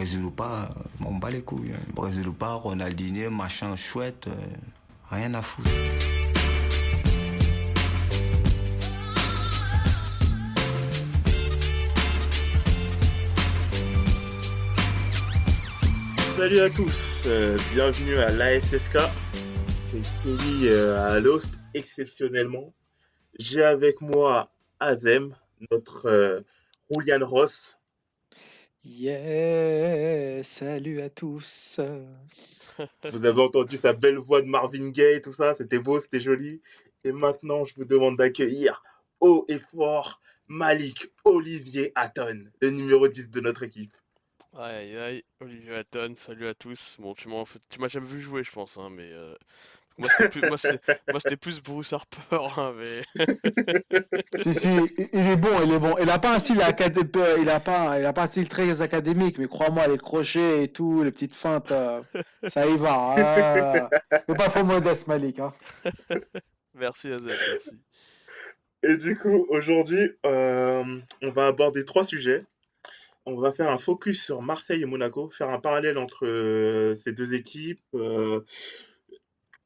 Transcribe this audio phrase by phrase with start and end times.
[0.00, 0.70] Brésil ou pas,
[1.04, 1.74] on bat les couilles.
[1.74, 1.92] Hein.
[1.92, 4.28] Brésil ou pas, Ronaldinho, machin chouette,
[5.10, 5.68] rien à foutre.
[16.34, 17.28] Salut à tous,
[17.74, 18.96] bienvenue à l'ASSK.
[19.92, 22.72] C'est Kelly à l'host exceptionnellement.
[23.38, 25.36] J'ai avec moi Azem,
[25.70, 26.36] notre euh,
[26.90, 27.79] Julian Ross.
[28.82, 31.80] Yeah, salut à tous.
[33.12, 36.62] Vous avez entendu sa belle voix de Marvin Gaye, tout ça, c'était beau, c'était joli.
[37.04, 38.82] Et maintenant, je vous demande d'accueillir
[39.20, 43.92] haut et fort Malik Olivier Hatton, le numéro 10 de notre équipe.
[44.56, 46.96] Aïe aïe, Olivier Hatton, salut à tous.
[46.98, 49.34] Bon, tu m'as jamais vu jouer, je pense, hein, mais euh,
[49.98, 50.08] moi,
[51.18, 53.26] c'était plus, Bruce Harper, hein, mais.
[54.34, 54.68] si, si,
[55.12, 55.94] il est bon, il est bon.
[56.00, 56.62] Il a pas un style il
[57.48, 61.02] a pas, il a pas un style très académique, mais crois-moi, les crochets et tout,
[61.02, 62.00] les petites feintes, euh,
[62.48, 63.14] ça y va.
[63.16, 63.88] Hein.
[64.28, 65.38] C'est pas faux modeste, Malik.
[65.38, 65.52] Hein.
[66.74, 67.78] Merci, Azek, merci.
[68.82, 70.84] Et du coup, aujourd'hui, euh,
[71.22, 72.44] on va aborder trois sujets.
[73.26, 77.12] On va faire un focus sur Marseille et Monaco, faire un parallèle entre euh, ces
[77.12, 77.82] deux équipes,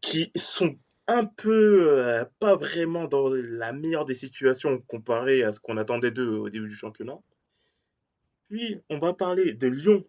[0.05, 5.61] qui sont un peu euh, pas vraiment dans la meilleure des situations comparé à ce
[5.61, 7.19] qu'on attendait d'eux au début du championnat.
[8.49, 10.05] Puis, on va parler de Lyon.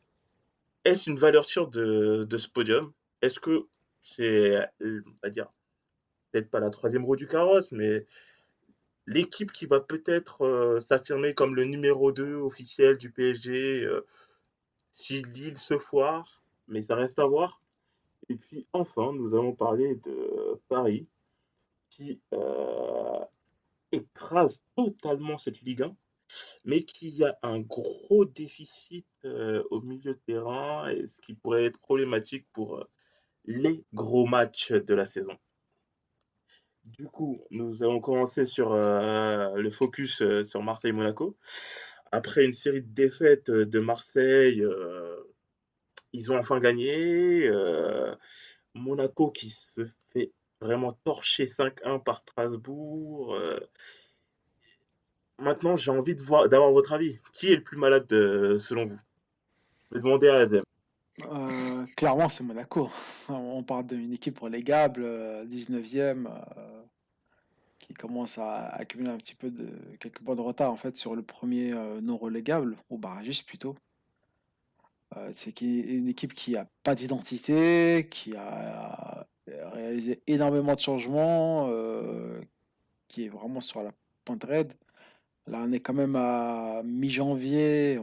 [0.84, 2.92] Est-ce une valeur sûre de, ce podium?
[3.22, 3.68] Est-ce que
[4.02, 5.48] c'est, euh, on va dire,
[6.32, 8.06] peut-être pas la troisième roue du carrosse, mais
[9.08, 13.88] l'équipe qui va peut-être euh, s'affirmer comme le numéro 2 officiel du PSG
[14.92, 17.62] si Lille se foire, mais ça reste à voir.
[18.30, 21.08] Et puis enfin, nous allons parler de Paris
[21.90, 23.24] qui euh,
[23.92, 25.96] écrase totalement cette Ligue 1,
[26.66, 31.66] mais qui a un gros déficit euh, au milieu de terrain, et ce qui pourrait
[31.66, 32.90] être problématique pour euh,
[33.46, 35.38] les gros matchs de la saison.
[36.84, 41.36] Du coup, nous allons commencer sur le focus sur Marseille-Monaco.
[42.12, 44.64] Après une série de défaites de Marseille,
[46.16, 47.48] ils ont enfin gagné.
[47.48, 48.16] Euh,
[48.74, 50.32] Monaco qui se fait
[50.62, 53.36] vraiment torcher 5-1 par Strasbourg.
[53.36, 53.60] Euh.
[55.38, 57.20] maintenant, j'ai envie de voir, d'avoir votre avis.
[57.34, 59.00] Qui est le plus malade selon vous?
[59.92, 60.64] Je vais à Azem.
[61.32, 62.90] Euh, clairement, c'est Monaco.
[63.30, 65.06] On parle d'une équipe relégable,
[65.46, 66.28] 19e,
[67.80, 71.16] qui commence à accumuler un petit peu de quelques points de retard en fait sur
[71.16, 71.72] le premier
[72.02, 73.76] non relégable, ou barragiste plutôt.
[75.18, 82.42] Euh, c'est une équipe qui a pas d'identité, qui a réalisé énormément de changements, euh,
[83.08, 83.92] qui est vraiment sur la
[84.26, 84.74] pointe raide.
[85.48, 88.00] Là, on est quand même à mi-janvier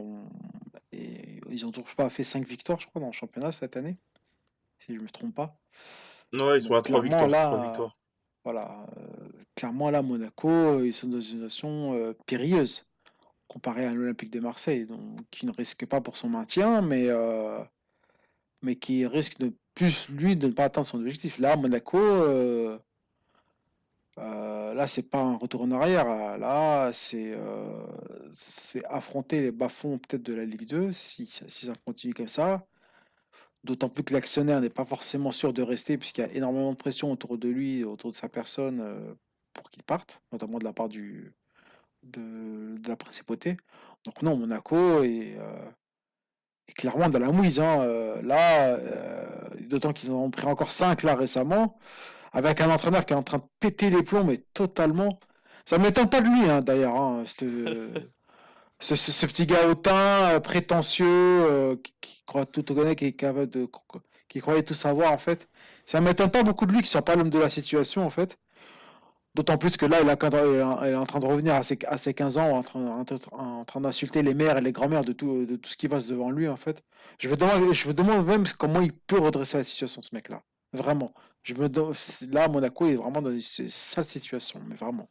[0.93, 3.97] et ils ont toujours pas fait 5 victoires, je crois, dans le championnat cette année,
[4.79, 5.57] si je me trompe pas.
[6.31, 7.95] Non, ils sont à 3 victoires,
[8.45, 12.85] voilà, euh, clairement là, Monaco, ils sont dans une situation périlleuse
[13.53, 14.99] comparé à l'Olympique de Marseille, donc,
[15.29, 17.59] qui ne risque pas pour son maintien, mais, euh,
[18.63, 21.37] mais qui risque de plus, lui, de ne pas atteindre son objectif.
[21.39, 22.79] Là, Monaco, euh,
[24.17, 26.05] euh, là, c'est pas un retour en arrière.
[26.37, 27.37] Là, c'est
[28.33, 32.65] c'est affronter les bas-fonds peut-être de la Ligue 2, si, si ça continue comme ça.
[33.63, 36.77] D'autant plus que l'actionnaire n'est pas forcément sûr de rester, puisqu'il y a énormément de
[36.77, 39.15] pression autour de lui, autour de sa personne,
[39.53, 41.33] pour qu'il parte, notamment de la part du,
[42.03, 43.57] de, la principauté.
[44.05, 45.71] Donc non, Monaco est, euh,
[46.75, 47.59] clairement dans la mouise.
[47.59, 47.81] Hein.
[47.81, 51.77] Euh, là, euh, d'autant qu'ils ont pris encore 5 là récemment,
[52.31, 55.19] avec un entraîneur qui est en train de péter les plombs, mais totalement.
[55.65, 56.97] Ça ne m'étonne pas de lui, hein, d'ailleurs.
[56.97, 63.15] Hein, ce, petit gars hautain, prétentieux, qui, croit tout connaître, qui
[64.33, 65.47] qui croyait tout savoir en fait.
[65.85, 68.09] Ça ne m'étonne pas beaucoup de lui qui soit pas l'homme de la situation en
[68.09, 68.39] fait.
[69.35, 73.65] D'autant plus que là, il, est en train de revenir à ses, 15 ans, en
[73.65, 76.57] train, d'insulter les mères et les grands-mères de tout, ce qui passe devant lui, en
[76.57, 76.83] fait.
[77.17, 80.43] Je me demande, même comment il peut redresser la situation, ce mec-là.
[80.73, 81.13] Vraiment.
[82.31, 85.09] Là, Monaco est vraiment dans sale situation, mais vraiment.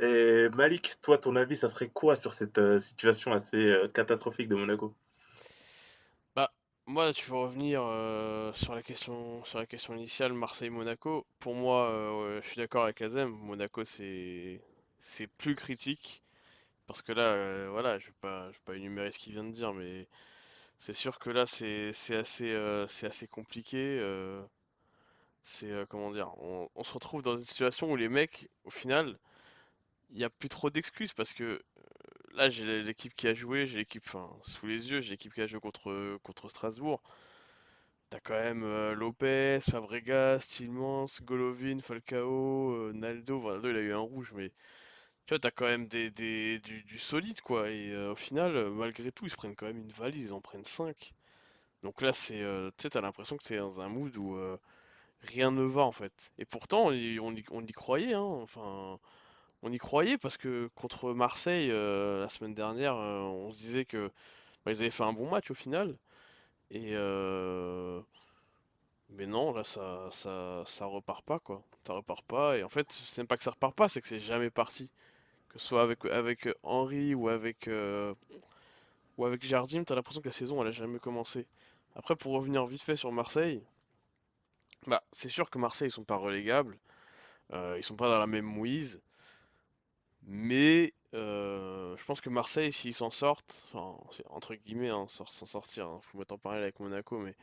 [0.00, 4.48] Et Malik, toi, ton avis, ça serait quoi sur cette euh, situation assez euh, catastrophique
[4.48, 4.94] de Monaco?
[6.86, 11.26] Moi, tu veux revenir euh, sur la question, sur la question initiale, Marseille-Monaco.
[11.40, 13.28] Pour moi, euh, je suis d'accord avec Azem.
[13.30, 14.60] Monaco, c'est
[15.00, 16.22] c'est plus critique
[16.86, 19.44] parce que là, euh, voilà, je vais pas, je vais pas énumérer ce qu'il vient
[19.44, 20.08] de dire, mais
[20.78, 24.00] c'est sûr que là, c'est assez, c'est assez compliqué.
[25.44, 29.18] c'est comment dire, on, on se retrouve dans une situation où les mecs, au final,
[30.10, 31.62] il n'y a plus trop d'excuses parce que
[32.36, 35.40] là, j'ai l'équipe qui a joué, j'ai l'équipe, enfin, sous les yeux, j'ai l'équipe qui
[35.42, 37.02] a joué contre, contre Strasbourg.
[38.10, 43.40] T'as quand même euh, Lopez, Fabregas, Tillmans, Golovin, Falcao, euh, Naldo.
[43.42, 44.48] Naldo, il a eu un rouge, mais
[45.26, 47.70] tu vois, t'as quand même des, des- du, solide, quoi.
[47.70, 50.40] Et euh, au final, malgré tout, ils se prennent quand même une valise, ils en
[50.42, 51.14] prennent 5.
[51.84, 52.40] Donc là, c'est,
[52.78, 54.36] tu sais, t'as l'impression que c'est dans un mood où
[55.22, 56.32] rien ne va, en fait.
[56.38, 58.22] Et pourtant, on y, on y- on y croyait, hein.
[58.22, 58.98] Enfin,
[59.62, 63.84] on y croyait parce que contre Marseille, euh, la semaine dernière, euh, on se disait
[63.84, 64.10] que
[64.64, 65.96] bah, ils avaient fait un bon match au final.
[66.70, 68.00] Et euh,
[69.10, 71.62] mais non, là ça, ça, ça repart pas quoi.
[71.86, 72.58] Ça repart pas.
[72.58, 74.90] Et en fait, c'est pas que ça repart pas, c'est que c'est jamais parti.
[75.50, 77.68] Que ce soit avec, avec Henry ou avec,
[79.18, 81.46] ou avec Jardim, t'as l'impression que la saison elle a jamais commencé.
[81.94, 83.62] Après, pour revenir vite fait sur Marseille,
[84.86, 86.78] bah c'est sûr que Marseille ils sont pas relégables,
[87.52, 89.00] euh, ils sont pas dans la même mouise,
[90.26, 93.96] mais euh, je pense que Marseille s'ils s'en sortent, enfin
[94.30, 97.34] entre guillemets hein, s'en sortir, hein, faut mettre en parallèle avec Monaco, mais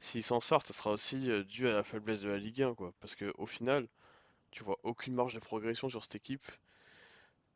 [0.00, 2.74] s'ils s'en sortent, ça sera aussi euh, dû à la faiblesse de la Ligue 1
[2.74, 3.88] quoi, parce que au final,
[4.52, 6.46] tu vois aucune marge de progression sur cette équipe.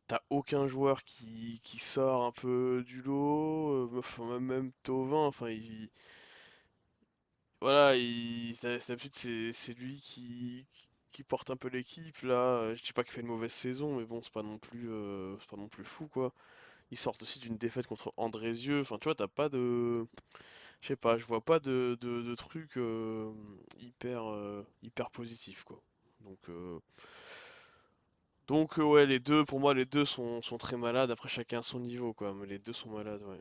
[0.06, 5.90] T'as aucun joueur qui, qui sort un peu du lot, euh, même, Thauvin, enfin, il,
[7.60, 10.66] voilà, il, d'hab- d'habitude c'est lui qui,
[11.14, 12.34] qui porte un peu l'équipe là.
[12.34, 14.90] euh, Je dis pas qu'il fait une mauvaise saison, mais bon, c'est pas non plus,
[14.90, 16.32] euh, c'est pas non plus fou quoi.
[16.90, 18.80] Ils sortent aussi d'une défaite contre Andrézieux.
[18.80, 20.06] Enfin, tu vois, t'as pas de,
[20.82, 23.32] je sais pas, je vois pas de, de, trucs euh,
[23.80, 24.24] hyper,
[24.82, 25.80] hyper positifs quoi.
[26.20, 26.40] Donc,
[28.46, 31.10] donc ouais, les deux, pour moi, les deux sont, sont très malades.
[31.10, 33.40] Après, chacun son niveau quoi, mais les deux sont malades, ouais.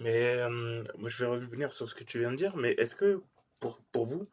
[0.00, 2.94] Mais euh, moi, je vais revenir sur ce que tu viens de dire, mais est-ce
[2.94, 3.22] que
[3.60, 4.28] pour, vous,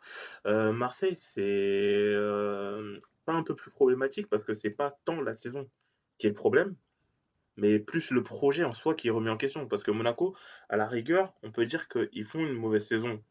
[0.45, 5.35] euh, Marseille, c'est euh, pas un peu plus problématique parce que c'est pas tant la
[5.35, 5.69] saison
[6.17, 6.75] qui est le problème,
[7.57, 9.67] mais plus le projet en soi qui est remis en question.
[9.67, 10.35] Parce que Monaco,
[10.69, 13.21] à la rigueur, on peut dire qu'ils font une mauvaise saison.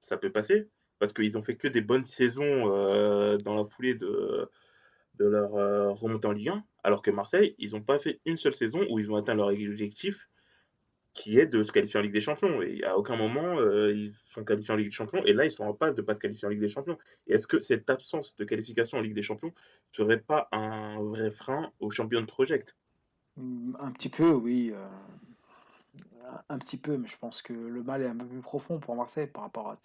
[0.00, 0.68] Ça peut passer,
[0.98, 4.48] parce qu'ils ont fait que des bonnes saisons euh, dans la foulée de,
[5.18, 5.50] leur
[5.98, 8.98] remontée en Ligue 1, alors que Marseille, ils n'ont pas fait une seule saison où
[8.98, 10.30] ils ont atteint leur objectif
[11.14, 12.62] qui est de se qualifier en Ligue des Champions.
[12.62, 15.22] Et à aucun moment, euh, ils sont qualifiés en Ligue des Champions.
[15.24, 16.98] Et là, ils sont en passe de ne pas se qualifier en Ligue des Champions.
[17.26, 19.52] Est-ce que cette absence de qualification en Ligue des Champions
[19.92, 22.76] serait pas un vrai frein au Champion Project?
[23.36, 24.70] Mm, Un petit peu, oui.
[24.72, 24.86] euh,
[26.48, 28.94] un petit peu, mais je pense que le mal est un peu plus profond pour
[28.96, 29.76] Marseille par rapport à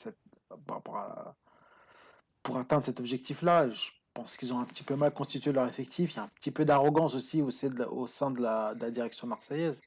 [2.43, 3.69] pour atteindre cet objectif-là.
[3.71, 6.13] Je pense qu'ils ont un petit peu mal constitué leur effectif.
[6.13, 9.27] Il y a un petit peu d'arrogance aussi au sein de de de la direction
[9.27, 9.81] marseillaise.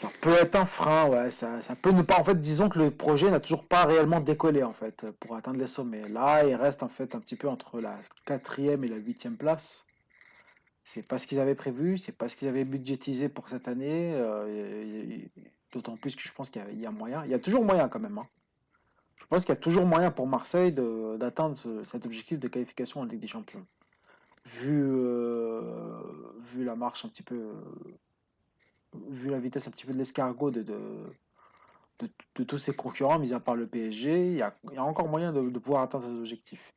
[0.00, 1.30] Ça peut être un frein, ouais.
[1.30, 2.18] Ça, ça peut ne pas.
[2.20, 5.58] En fait, disons que le projet n'a toujours pas réellement décollé en fait pour atteindre
[5.58, 6.06] les sommets.
[6.08, 9.84] Là, il reste en fait un petit peu entre la quatrième et la huitième place.
[10.84, 14.12] C'est pas ce qu'ils avaient prévu, c'est pas ce qu'ils avaient budgétisé pour cette année.
[14.14, 15.18] euh,
[15.72, 17.24] D'autant plus que je pense qu'il y a, moyen.
[17.24, 18.18] Il y a toujours moyen quand même.
[18.18, 18.26] hein.
[19.16, 23.00] Je pense qu'il y a toujours moyen pour Marseille d'atteindre ce- cet objectif de qualification
[23.00, 23.66] en Ligue des Champions.
[24.44, 26.00] Vu, euh,
[26.52, 27.50] vu la marche un petit peu,
[29.10, 30.64] vu la vitesse un petit peu de l'escargot de,
[31.98, 35.58] de, tous ses concurrents, mis à part le PSG, il y a, encore moyen de,
[35.58, 36.72] pouvoir atteindre cet objectif.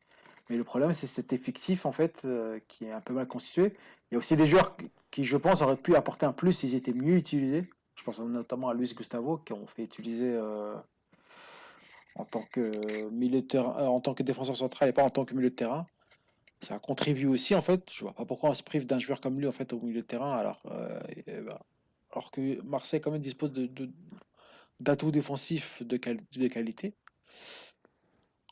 [0.50, 3.74] Mais le problème, c'est cet effectif en fait euh, qui est un peu mal constitué.
[4.10, 4.75] Il y a aussi des joueurs
[5.12, 7.69] qui, je pense, auraient pu apporter un plus s'ils étaient mieux utilisés.
[7.95, 10.74] Je pense notamment à Luis Gustavo, qui ont fait utiliser euh,
[12.15, 15.10] en tant que milieu de terrain, euh, en tant que défenseur central et pas en
[15.10, 15.86] tant que milieu de terrain.
[16.62, 17.84] Ça contribue aussi en fait.
[17.91, 20.01] Je vois pas pourquoi on se prive d'un joueur comme lui en fait au milieu
[20.01, 21.62] de terrain alors, bah,
[22.12, 23.70] alors que Marseille quand même dispose de,
[24.82, 26.96] d'atouts défensifs de, quali- de qualité.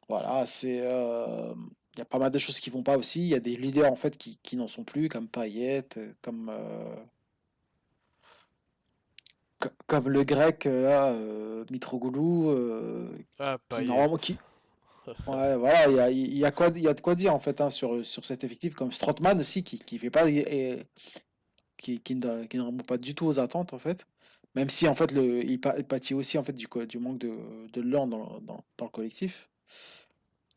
[0.10, 1.54] Voilà, c'est euh,
[1.96, 3.22] il y a pas mal de choses qui vont pas aussi.
[3.22, 5.88] Il y a des leaders en fait qui, qui n'en sont plus, comme Payet,
[6.22, 6.96] comme euh,
[9.60, 14.34] co- comme le grec euh, là, euh, Mitroglou, euh, Ah, qui normalement qui
[15.28, 17.40] ouais voilà, il y a, y a quoi il y a de quoi dire en
[17.40, 20.84] fait hein, sur sur cet effectif comme Strootman aussi qui qui fait pas et,
[21.78, 24.06] qui qui ne qui ne répond pas du tout aux attentes en fait.
[24.56, 26.68] Même si en fait le il, pâtit aussi en fait du
[27.00, 27.32] manque de
[27.74, 28.42] de dans, dans
[28.78, 29.50] dans le collectif.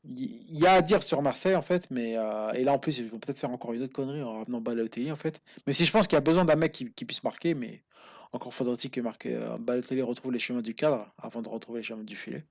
[0.04, 2.78] Il il y a à dire sur Marseille en fait, mais euh, et là en
[2.78, 5.42] plus ils vont peut-être faire encore une autre connerie en ramenant Balotelli en fait.
[5.66, 7.82] Mais si je pense qu'il y a besoin d'un mec qui, qui puisse marquer, mais
[8.32, 11.84] encore faudrait-il que marque, euh, Balotelli retrouve les chemins du cadre avant de retrouver les
[11.84, 12.44] chemins du filet.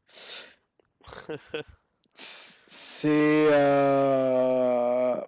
[2.72, 5.22] C'est euh,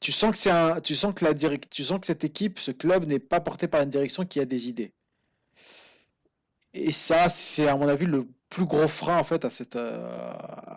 [0.00, 2.58] tu sens que c'est un tu sens que la direc- tu sens que cette équipe,
[2.58, 4.92] ce club n'est pas porté par une direction qui a des idées.
[6.72, 10.32] Et ça, c'est à mon avis le plus gros frein en fait à cette euh,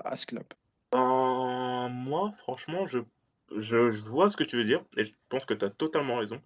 [0.06, 0.46] à ce club.
[0.92, 3.00] Ben, moi, franchement, je
[3.56, 3.78] je,
[4.10, 6.42] vois ce que tu veux dire et je pense que tu as totalement raison.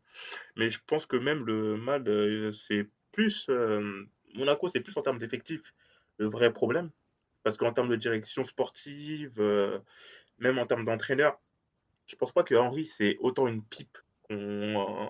[0.56, 3.48] Mais je pense que même le mal, euh, c'est plus.
[3.50, 4.04] euh,
[4.36, 5.74] Monaco, c'est plus en termes d'effectifs
[6.18, 6.92] le vrai problème.
[7.44, 9.42] Parce qu'en termes de direction sportive,
[10.38, 11.40] même en termes d'entraîneur,
[12.12, 15.08] je pense pas que Henry, c'est autant une pipe qu'on euh,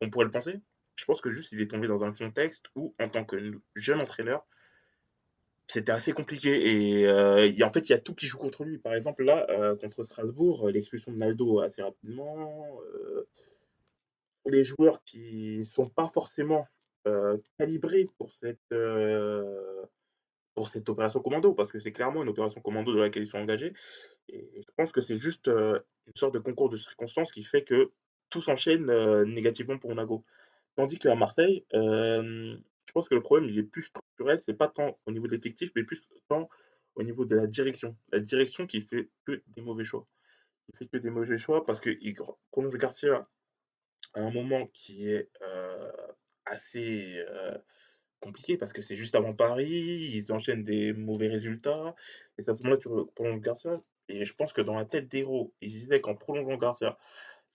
[0.00, 0.60] qu'on pourrait le penser.
[0.94, 3.36] Je pense que juste il est tombé dans un contexte où, en tant que
[3.74, 4.46] jeune entraîneur,
[5.66, 7.00] c'était assez compliqué.
[7.00, 8.78] Et euh, en fait, il y a tout qui joue contre lui.
[8.78, 12.78] Par exemple, là, euh, contre Strasbourg, l'expulsion de Naldo assez rapidement.
[14.46, 16.68] les joueurs qui sont pas forcément
[17.58, 18.62] calibrés pour cette
[20.88, 23.74] opération commando, parce que c'est clairement une opération commando dans laquelle ils sont engagés.
[24.28, 27.90] Et je pense que c'est juste une sorte de concours de circonstances qui fait que
[28.30, 28.86] tout s'enchaîne
[29.24, 30.24] négativement pour Monaco.
[30.74, 34.98] Tandis qu'à Marseille, je pense que le problème il est plus structurel, c'est pas tant
[35.06, 36.48] au niveau de l'effectif, mais plus tant
[36.94, 37.96] au niveau de la direction.
[38.10, 40.06] La direction qui fait que des mauvais choix.
[40.68, 42.16] Il fait que des mauvais choix parce qu'il
[42.50, 43.22] prolonge Garcia
[44.14, 45.30] à un moment qui est
[46.46, 47.24] assez
[48.20, 51.94] compliqué parce que c'est juste avant Paris, ils enchaînent des mauvais résultats,
[52.38, 53.76] et à ce moment-là tu prolonges Garcia.
[54.08, 56.96] Et je pense que dans la tête d'Héros, ils disaient qu'en prolongeant Garcia,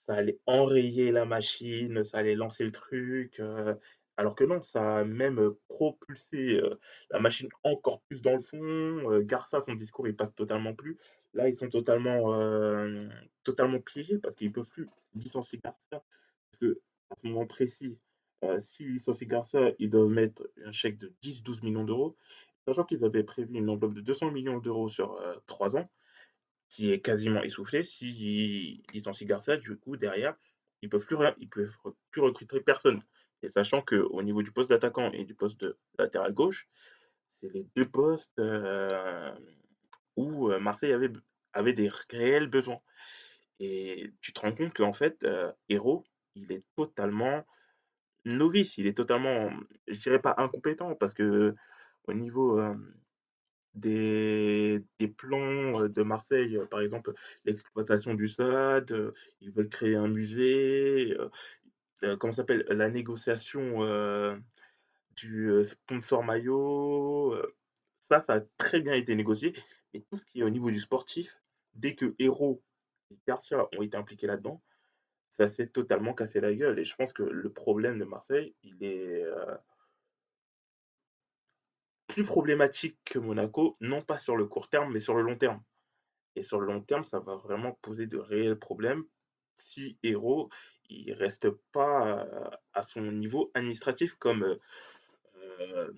[0.08, 3.76] ça allait enrayer la machine, ça allait lancer le truc, euh,
[4.18, 6.78] alors que non, ça a même euh, propulsé euh,
[7.10, 8.60] la machine encore plus dans le fond.
[9.12, 11.00] Euh, Garcia, son discours, il passe totalement plus.
[11.34, 12.38] Là, ils sont totalement,
[13.44, 15.80] totalement piégés parce qu'ils peuvent plus licencier Garcia.
[15.92, 17.98] Parce que à ce moment précis,
[18.60, 22.18] s'ils licencient Garcia, ils doivent mettre un chèque de 10-12 millions d'euros,
[22.68, 25.90] sachant qu'ils avaient prévu une enveloppe de 200 millions d'euros sur euh, 3 ans
[26.72, 27.84] qui est quasiment essoufflé.
[27.84, 30.36] S'ils licencient Garcia, du coup, derrière,
[30.82, 31.78] ils peuvent plus ils peuvent
[32.10, 33.04] plus recruter personne.
[33.44, 36.68] Et sachant qu'au niveau du poste d'attaquant et du poste de latéral gauche,
[37.28, 39.36] c'est les deux postes euh,
[40.16, 41.12] où euh, Marseille avait,
[41.54, 42.80] avait des réels besoins.
[43.60, 47.46] Et tu te rends compte qu'en fait, euh, Hérault, il est totalement
[48.24, 49.52] novice, il est totalement,
[49.88, 51.54] je dirais pas incompétent, parce que
[52.06, 52.76] au niveau euh,
[53.74, 54.84] des,
[55.18, 57.14] plans de Marseille, par exemple,
[57.46, 59.12] l'exploitation du euh,
[59.42, 61.16] ils veulent créer un musée,
[62.20, 63.78] comment s'appelle, la négociation
[65.16, 67.36] du sponsor maillot,
[68.00, 69.54] ça, ça a très bien été négocié.
[69.94, 71.42] Et tout ce qui est au niveau du sportif,
[71.74, 72.62] dès que Hérault
[73.10, 74.62] et Garcia ont été impliqués là-dedans,
[75.30, 76.80] ça s'est totalement cassé la gueule.
[76.80, 79.24] Et je pense que le problème de Marseille, il est
[82.14, 85.62] plus problématique que Monaco, non pas sur le court terme, mais sur le long terme.
[86.36, 89.04] Et sur le long terme, ça va vraiment poser de réels problèmes
[89.56, 90.50] si Hérault
[90.90, 92.26] il reste pas
[92.74, 94.58] à son niveau administratif comme
[95.62, 95.92] euh,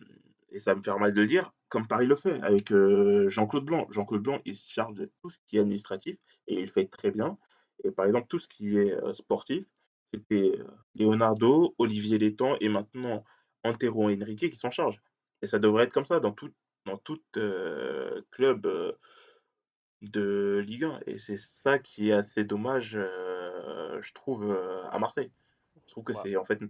[0.51, 3.65] et ça me fait mal de le dire, comme Paris le fait avec euh, Jean-Claude
[3.65, 3.87] Blanc.
[3.89, 6.17] Jean-Claude Blanc, il se charge de tout ce qui est administratif
[6.47, 7.37] et il fait très bien.
[7.83, 9.65] Et par exemple, tout ce qui est euh, sportif,
[10.13, 10.59] c'était
[10.93, 13.23] Leonardo, Olivier Létang et maintenant
[13.63, 15.01] Antero Henrique qui s'en chargent.
[15.43, 16.53] Et ça devrait être comme ça dans tout,
[16.85, 18.93] dans tout euh, club euh,
[20.01, 21.01] de Ligue 1.
[21.05, 24.57] Et c'est ça qui est assez dommage, euh, je trouve,
[24.89, 25.31] à Marseille.
[25.85, 26.61] Je trouve que c'est en fait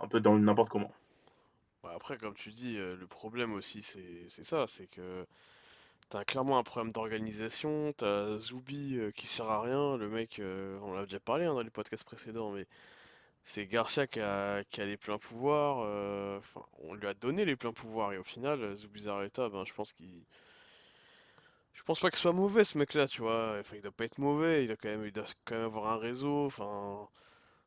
[0.00, 0.92] un peu dans le n'importe comment.
[1.82, 5.24] bah après, comme tu dis, le problème aussi, c'est ça, c'est que
[6.10, 10.42] t'as clairement un problème d'organisation, t'as Zoubi qui sert à rien, le mec,
[10.82, 12.66] on l'a déjà parlé hein, dans les podcasts précédents, mais
[13.44, 17.44] c'est Garcia qui a, qui a les pleins pouvoirs, euh, enfin, on lui a donné
[17.44, 20.24] les pleins pouvoirs, et au final, euh, Zubizarreta, ben, je pense qu'il...
[21.72, 24.18] Je pense pas qu'il soit mauvais ce mec-là, tu vois, enfin, il doit pas être
[24.18, 27.08] mauvais, il doit quand même, il doit quand même avoir un réseau, enfin,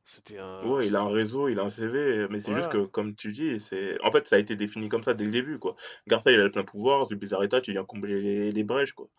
[0.06, 0.62] c'était un...
[0.62, 2.72] Ouais, il a un réseau, il a un CV, mais c'est juste Voilà.
[2.72, 5.32] que, comme tu dis, c'est en fait, ça a été défini comme ça dès le
[5.32, 5.76] début, quoi.
[6.08, 9.10] Garcia, il a le plein pouvoir, Zubizarreta, tu viens combler les, les brèches, quoi.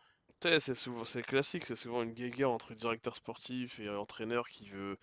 [0.44, 4.98] C'est souvent, c'est classique, c'est souvent une guéguerre entre directeur sportif et entraîneur qui veut,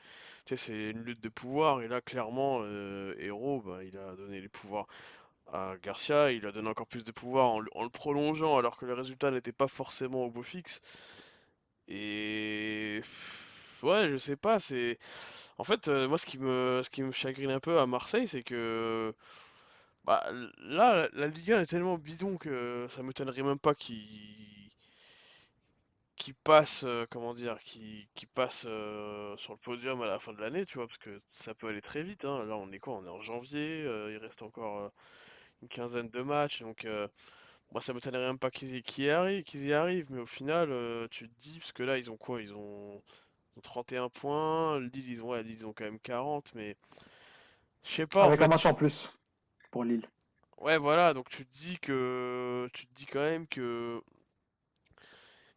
[0.45, 3.15] tu sais, c'est une lutte de pouvoir, et là, clairement, euh,
[3.65, 4.85] bah, il a donné les pouvoirs
[5.51, 8.93] à Garcia, il a donné encore plus de pouvoir en, le prolongeant, alors que le
[8.93, 10.79] résultat n'était pas forcément au beau fixe,
[11.87, 13.01] et...
[13.83, 14.99] Ouais, je sais pas, c'est...
[15.57, 18.27] En fait, euh, moi, ce qui me, ce qui me chagrine un peu à Marseille,
[18.27, 19.13] c'est que...
[20.05, 20.23] Bah,
[20.59, 24.60] là, la Ligue 1 est tellement bidon que ça m'étonnerait même pas qu'il
[26.21, 30.33] qui passe, euh, comment dire, qui, qui passe euh, sur le podium à la fin
[30.33, 32.45] de l'année, tu vois, parce que ça peut aller très vite, hein.
[32.45, 32.93] Là, on est quoi?
[32.93, 34.91] On est en janvier, euh, il reste encore
[35.63, 37.07] une quinzaine de matchs, donc euh,
[37.71, 40.69] moi, ça m'étonnerait même pas qu'ils y, arrivent, qu'ils y arrivent, mais au final,
[41.09, 42.39] tu te dis, parce que là, ils ont quoi?
[42.39, 43.01] Ils ont,
[43.55, 46.77] ils ont 31 points, Lille, ils ont, ouais, Lille, ils ont quand même 40, mais
[47.83, 49.11] je sais pas, en Avec un match en plus
[49.71, 50.05] pour Lille.
[50.59, 54.03] ouais, voilà, donc tu te dis que, tu te dis quand même que,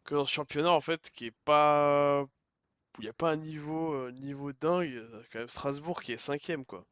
[0.05, 3.37] que dans ce championnat, en fait, qui est pas où il n'y a pas un
[3.37, 6.85] niveau, euh, niveau dingue, quand même Strasbourg qui est cinquième quoi.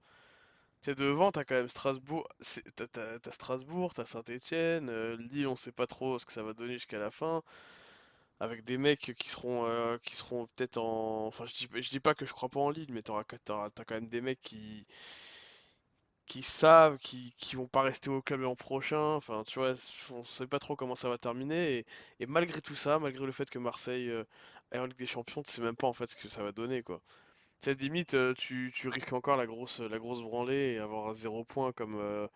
[0.84, 2.28] T'es devant, t'as quand même Strasbourg,
[2.76, 6.74] t'as Strasbourg, t'as Saint-Étienne, euh, Lille, on sait pas trop ce que ça va donner
[6.74, 7.44] jusqu'à la fin,
[8.40, 12.00] avec des mecs qui seront, euh, qui seront peut-être en, enfin je dis, je dis
[12.00, 14.86] pas que je crois pas en Lille, mais t'auras- t'as quand même des mecs qui,
[16.26, 19.16] qui savent, qui, qui vont pas rester au club l'an prochain.
[19.16, 19.76] Enfin, tu vois,
[20.12, 21.86] on sait pas trop comment ça va terminer.
[22.20, 24.24] Et, malgré tout ça, malgré le fait que Marseille euh,
[24.74, 26.84] en Ligue des Champions, tu sais même pas en fait ce que ça va donner,
[26.84, 27.02] quoi.
[27.62, 31.10] Tu sais, limite, euh, tu, tu risques encore la grosse, la grosse branlée et avoir
[31.10, 32.28] un zéro point comme euh,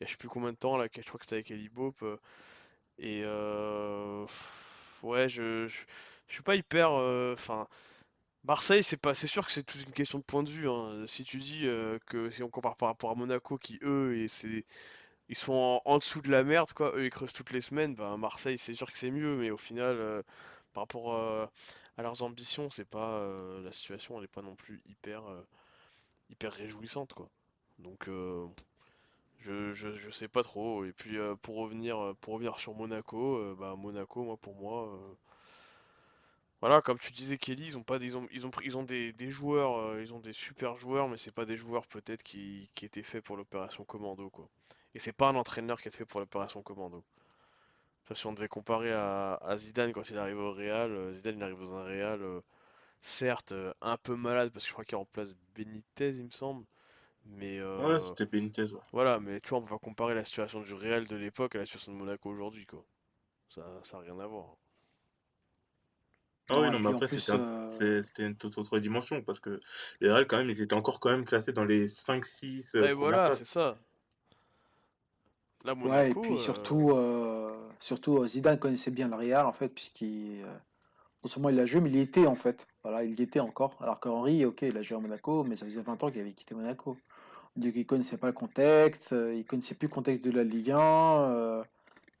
[0.00, 1.50] il y a je sais plus combien de temps là, je crois que c'était avec
[1.50, 2.02] Ali Bope.
[2.02, 2.18] euh,
[2.98, 4.26] et euh,
[5.02, 5.78] ouais, je, je,
[6.28, 6.90] suis pas hyper.
[6.92, 7.68] Enfin.
[8.44, 10.68] Marseille, c'est pas, c'est sûr que c'est toute une question de point de vue.
[10.68, 11.04] hein.
[11.06, 14.28] Si tu dis euh, que si on compare par rapport à Monaco, qui eux, et
[14.28, 14.64] c'est,
[15.28, 16.92] ils sont en, dessous de la merde, quoi.
[16.96, 17.94] Eux, ils creusent toutes les semaines.
[17.94, 20.22] Ben, Marseille, c'est sûr que c'est mieux, mais au final, euh,
[20.74, 21.46] par rapport euh,
[21.98, 23.22] à leurs ambitions, c'est pas
[23.62, 25.22] la situation, elle est pas non plus hyper,
[26.30, 27.30] hyper réjouissante, quoi.
[27.78, 28.08] Donc,
[29.40, 30.84] je, je, je sais pas trop.
[30.84, 34.98] Et puis, pour revenir, pour revenir sur Monaco, bah, Monaco, moi, pour moi.
[36.64, 38.76] Voilà, comme tu disais, Kelly, ils ont pas des, ils ont, ils ont, pris- ils
[38.78, 41.86] ont des, des joueurs, euh, ils ont des super joueurs, mais c'est pas des joueurs
[41.86, 44.48] peut-être qui, qui étaient faits pour l'opération commando, quoi.
[44.94, 47.04] Et c'est pas un entraîneur qui est fait pour l'opération commando.
[48.04, 51.36] Enfin, si on devait comparer à, à Zidane quand il arrive au Real, euh, Zidane
[51.38, 52.40] il arrive dans un Real, euh,
[53.02, 56.66] certes un peu malade parce que je crois qu'il remplace Benitez, il me semble,
[57.26, 58.80] mais Ouais, c'était Benitez, ouais.
[58.92, 61.66] voilà, mais tu vois, on va comparer la situation du Real de l'époque à la
[61.66, 62.84] situation de Monaco aujourd'hui, quoi.
[63.50, 64.56] Ça, ça a rien à voir.
[66.50, 69.60] Ah oui, non, mais après, c'était euh, c'était une toute autre dimension parce que
[70.00, 72.84] les Real, quand même, ils étaient encore quand même classés dans les 5-6 Bah, euh,
[72.84, 73.78] et premières voilà, c'est ça.
[75.64, 79.52] Là, ouais, et puis euh, surtout, euh, surtout euh, Zidane connaissait bien le Real en
[79.52, 80.52] fait, puisqu'il, euh,
[81.24, 82.66] non seulement il a joué, mais il y était en fait.
[82.82, 83.78] Voilà, il y était encore.
[83.80, 86.32] Alors qu'Henri, ok, il a joué à Monaco, mais ça faisait 20 ans qu'il avait
[86.32, 86.98] quitté Monaco.
[87.56, 90.72] Donc il connaissait pas le contexte, euh, il connaissait plus le contexte de la Ligue
[90.72, 91.64] 1, euh,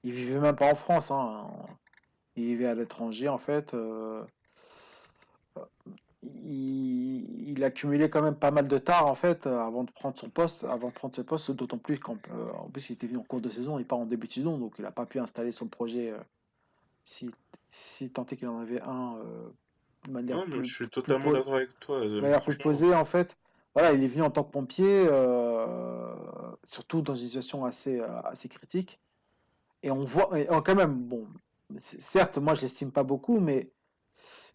[0.04, 1.46] il vivait même pas en France, hein.
[2.36, 3.74] Il vivait à l'étranger en fait.
[3.74, 4.22] euh,
[6.22, 10.28] il, il accumulait quand même pas mal de tard en fait avant de prendre son
[10.30, 13.18] poste, avant de prendre ce poste, d'autant plus qu'en euh, en plus il était venu
[13.18, 15.18] en cours de saison et pas en début de saison, donc il n'a pas pu
[15.18, 16.18] installer son projet euh,
[17.04, 17.30] si,
[17.70, 19.48] si tant est qu'il en avait un euh,
[20.06, 22.00] de manière Non, mais plus, je suis totalement d'accord avec toi.
[22.00, 23.36] de manière plus posée en fait.
[23.74, 25.04] Voilà, il est venu en tant que pompier,
[26.66, 29.00] surtout dans une situation assez, assez critique.
[29.82, 31.26] Et on voit, et, oh, quand même, bon,
[32.00, 33.72] certes, moi je l'estime pas beaucoup, mais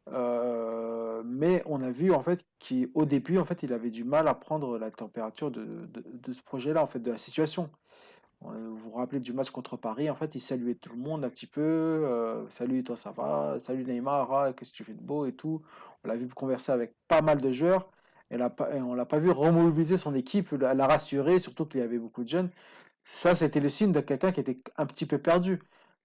[0.09, 4.27] euh, mais on a vu en fait qu'au début, en fait, il avait du mal
[4.27, 7.69] à prendre la température de, de, ce projet-là, en fait, de la situation.
[8.45, 11.25] Euh, Vous vous rappelez du match contre Paris, en fait, il saluait tout le monde
[11.25, 11.61] un petit peu.
[11.61, 13.59] euh, salut, toi, ça va?
[13.61, 15.63] Salut Neymar, ah, qu'est-ce que tu fais de beau et tout?
[16.03, 17.91] On l'a vu converser avec pas mal de joueurs.
[18.31, 21.83] Et, l'a et on l'a pas vu remobiliser son équipe, la rassurer, surtout qu'il y
[21.83, 22.51] avait beaucoup de jeunes.
[23.05, 25.61] Ça, c'était le signe de quelqu'un qui était un petit peu perdu.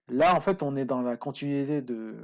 [0.08, 2.14] Là, en fait, on est dans la continuité de,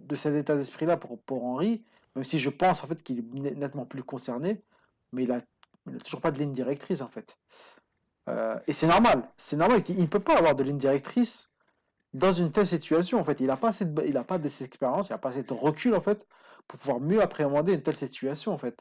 [0.00, 3.34] de, cet état d'esprit-là pour, pour Henry, même si je pense en fait qu'il est
[3.34, 4.62] net- nettement plus concerné,
[5.12, 5.40] mais il a,
[6.04, 7.38] toujours pas de ligne directrice en fait.
[8.28, 11.50] Euh, et c'est normal, c'est normal qu'il ne peut pas avoir de ligne directrice
[12.12, 13.40] dans une telle situation en fait.
[13.40, 14.24] Il n'a pas assez il pas il n'a
[15.18, 16.26] pas assez de recul en fait
[16.68, 18.76] pour pouvoir mieux appréhender une telle situation en fait.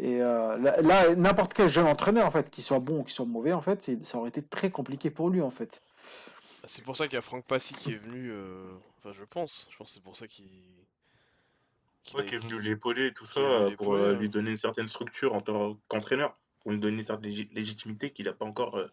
[0.00, 3.14] Et euh, là, là, n'importe quel jeune entraîneur en fait, qu'il soit bon ou qu'il
[3.14, 5.80] soit mauvais en fait, ça aurait été très compliqué pour lui en fait.
[6.62, 8.30] bah, c'est pour ça qu'il y a Franck Passy qui est venu.
[8.30, 9.66] euh, Enfin, je pense.
[9.70, 10.46] Je pense que c'est pour ça qu'il
[12.04, 14.56] qu'il ouais, qui est venu l'épauler et tout ça euh, pour euh, lui donner une
[14.56, 18.46] certaine structure en tant qu'entraîneur, pour lui donner une certaine légi- légitimité qu'il n'a pas
[18.46, 18.76] encore.
[18.78, 18.86] euh,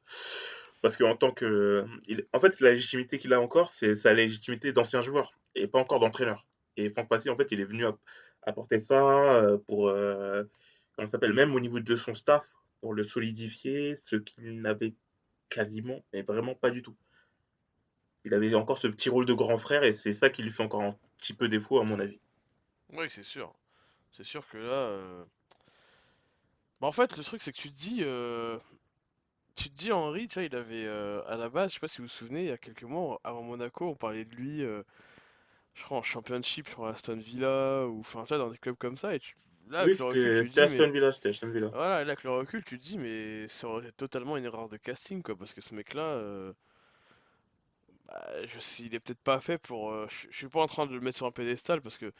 [0.82, 1.86] Parce qu'en tant que.
[2.08, 5.80] il- En fait, la légitimité qu'il a encore, c'est sa légitimité d'ancien joueur et pas
[5.80, 6.46] encore d'entraîneur.
[6.78, 8.00] Et Franck Passy, en fait, il est venu app-
[8.44, 9.88] apporter ça pour.
[9.90, 10.44] euh,
[10.98, 12.50] Ça s'appelle Même au niveau de son staff,
[12.82, 14.94] pour le solidifier, ce qu'il n'avait
[15.50, 16.96] quasiment, mais vraiment pas du tout.
[18.26, 20.64] Il avait encore ce petit rôle de grand frère et c'est ça qui lui fait
[20.64, 22.20] encore un petit peu défaut, à mon avis.
[22.94, 23.54] Oui, c'est sûr.
[24.12, 24.74] C'est sûr que là.
[24.74, 25.24] euh,
[26.82, 28.00] Bah, en fait, le truc, c'est que tu te dis.
[28.04, 28.58] euh,
[29.56, 30.86] Tu te dis, Henri, tu vois, il avait.
[30.86, 32.84] euh, À la base, je sais pas si vous vous souvenez, il y a quelques
[32.84, 34.62] mois, avant Monaco, on parlait de lui.
[35.76, 39.12] Je crois en Championship, sur Aston Villa, ou enfin, tu dans des clubs comme ça.
[39.70, 40.90] Là, Oui, c'était Aston.
[40.92, 41.72] Villa, c'était Aston Villa.
[41.72, 44.70] Voilà, là, avec le recul, tu te dis, mais ça aurait été totalement une erreur
[44.70, 46.54] de casting, quoi, parce que ce mec-là, euh,
[48.08, 49.92] bah, je sais, il est peut-être pas fait pour.
[49.92, 52.12] euh, je je suis pas en train de le mettre sur un pédestal, parce que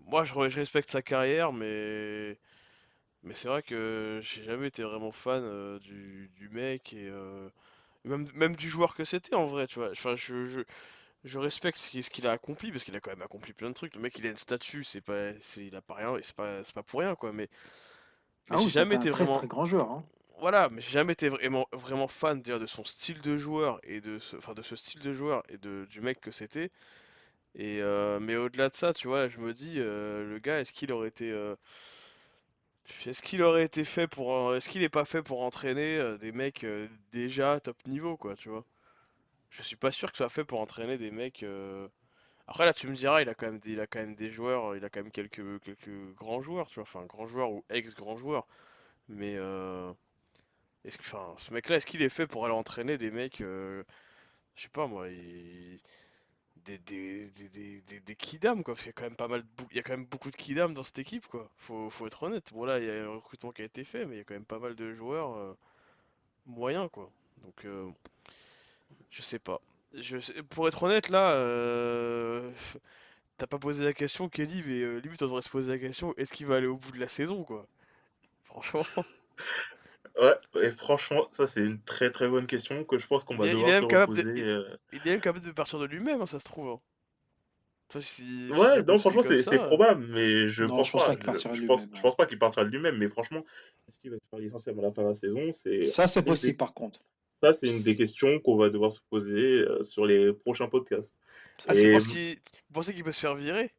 [0.00, 2.38] moi, je, re- je respecte sa carrière, mais.
[3.24, 7.50] Mais c'est vrai que j'ai jamais été vraiment fan euh, du, du mec, et euh,
[8.04, 9.90] même, même du joueur que c'était, en vrai, tu vois.
[9.92, 10.60] Enfin, je, je,
[11.28, 13.94] je respecte ce qu'il a accompli parce qu'il a quand même accompli plein de trucs.
[13.94, 16.74] Le mec, il a une statue, c'est pas, il a pas rien, c'est pas, c'est
[16.74, 17.32] pas pour rien quoi.
[17.32, 17.48] Mais,
[18.50, 19.38] ah j'ai jamais été vraiment.
[19.38, 19.90] Très grand joueur.
[19.90, 20.04] Hein.
[20.40, 24.18] Voilà, mais j'ai jamais été vraiment, vraiment fan de son style de joueur et de
[24.20, 26.70] ce, enfin de ce style de joueur et de, du mec que c'était.
[27.54, 30.72] Et euh, mais au-delà de ça, tu vois, je me dis, euh, le gars, est-ce
[30.72, 31.56] qu'il aurait été, euh,
[33.06, 36.64] est-ce qu'il aurait été fait pour, est-ce qu'il est pas fait pour entraîner des mecs
[37.12, 38.64] déjà top niveau, quoi, tu vois?
[39.50, 41.44] Je suis pas sûr que ça soit fait pour entraîner des mecs.
[42.46, 44.90] Après là, tu me diras, il a quand même, des, il a joueurs, il a
[44.90, 48.46] quand même quelques, quelques grands joueurs, tu vois, enfin grands joueurs ou ex-grands joueurs.
[49.08, 49.34] Mais
[50.84, 53.84] est-ce que, enfin, ce mec-là, est-ce qu'il est fait pour aller entraîner des mecs, je
[54.56, 55.08] sais pas moi,
[56.68, 58.74] des, des, des, des, kidam, quoi.
[58.80, 60.82] il y a quand même pas mal, il a quand même beaucoup de kidam dans
[60.82, 61.50] cette équipe, quoi.
[61.56, 62.52] Faut, faut être honnête.
[62.52, 64.24] Bon, là, il y a un recrutement qui a été fait, mais il y a
[64.24, 65.56] quand même pas mal de joueurs euh,
[66.46, 67.10] moyens, quoi.
[67.44, 67.90] Donc, euh,
[69.10, 69.60] je sais pas.
[69.94, 72.50] Je pour être honnête, là, euh,
[73.36, 76.32] t'as pas posé la question, Kelly, mais limite, on devrait se poser la question est-ce
[76.32, 77.66] qu'il va aller au bout de la saison, quoi?
[78.44, 78.84] Franchement.
[80.20, 83.46] Ouais, et franchement, ça c'est une très très bonne question que je pense qu'on va
[83.46, 84.44] devoir se reposer.
[84.44, 84.64] Euh.
[84.92, 86.70] il, est même capable de partir de lui-même, hein, ça se trouve.
[86.70, 86.80] Hein.
[87.94, 91.12] ouais, non, franchement, c'est probable, mais je pense, pas.
[91.12, 93.44] je, pense, je pense pas qu'il partira de lui-même, mais franchement,
[93.88, 96.56] est-ce qu'il va se faire licencier à la fin de la saison Ça, c'est possible
[96.56, 97.00] par contre.
[97.42, 101.16] Ça, c'est une des questions qu'on va devoir se poser euh, sur les prochains podcasts.
[101.66, 101.92] Ah, et...
[101.98, 102.38] Vous
[102.72, 103.72] pensez qu'il peut se faire virer?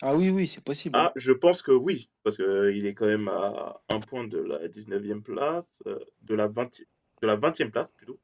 [0.00, 0.96] Ah oui, oui, c'est possible.
[0.98, 4.68] Ah, je pense que oui, parce qu'il est quand même à un point de la
[4.68, 6.82] 19e place, euh, de la 20
[7.22, 8.18] de la 20e place plutôt.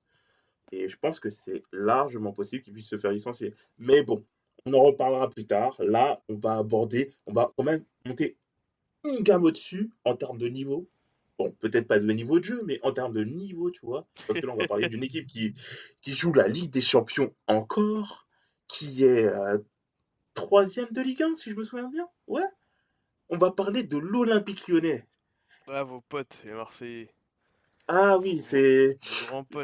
[0.72, 3.54] Et je pense que c'est largement possible qu'il puisse se faire licencier.
[3.78, 4.24] Mais bon,
[4.66, 5.76] on en reparlera plus tard.
[5.78, 8.36] Là, on va aborder, on va quand même monter
[9.04, 10.88] une gamme au-dessus en termes de niveau.
[11.38, 14.06] Bon, peut-être pas de niveau de jeu, mais en termes de niveau, tu vois.
[14.26, 15.54] Parce que là, on va parler d'une équipe qui,
[16.02, 18.26] qui joue la Ligue des Champions encore,
[18.66, 19.58] qui est euh,
[20.34, 22.08] troisième de Ligue 1, si je me souviens bien.
[22.26, 22.46] Ouais.
[23.28, 25.06] On va parler de l'Olympique lyonnais.
[25.68, 27.10] Ah, vos potes, les Marseillais.
[27.86, 28.98] Ah oui, c'est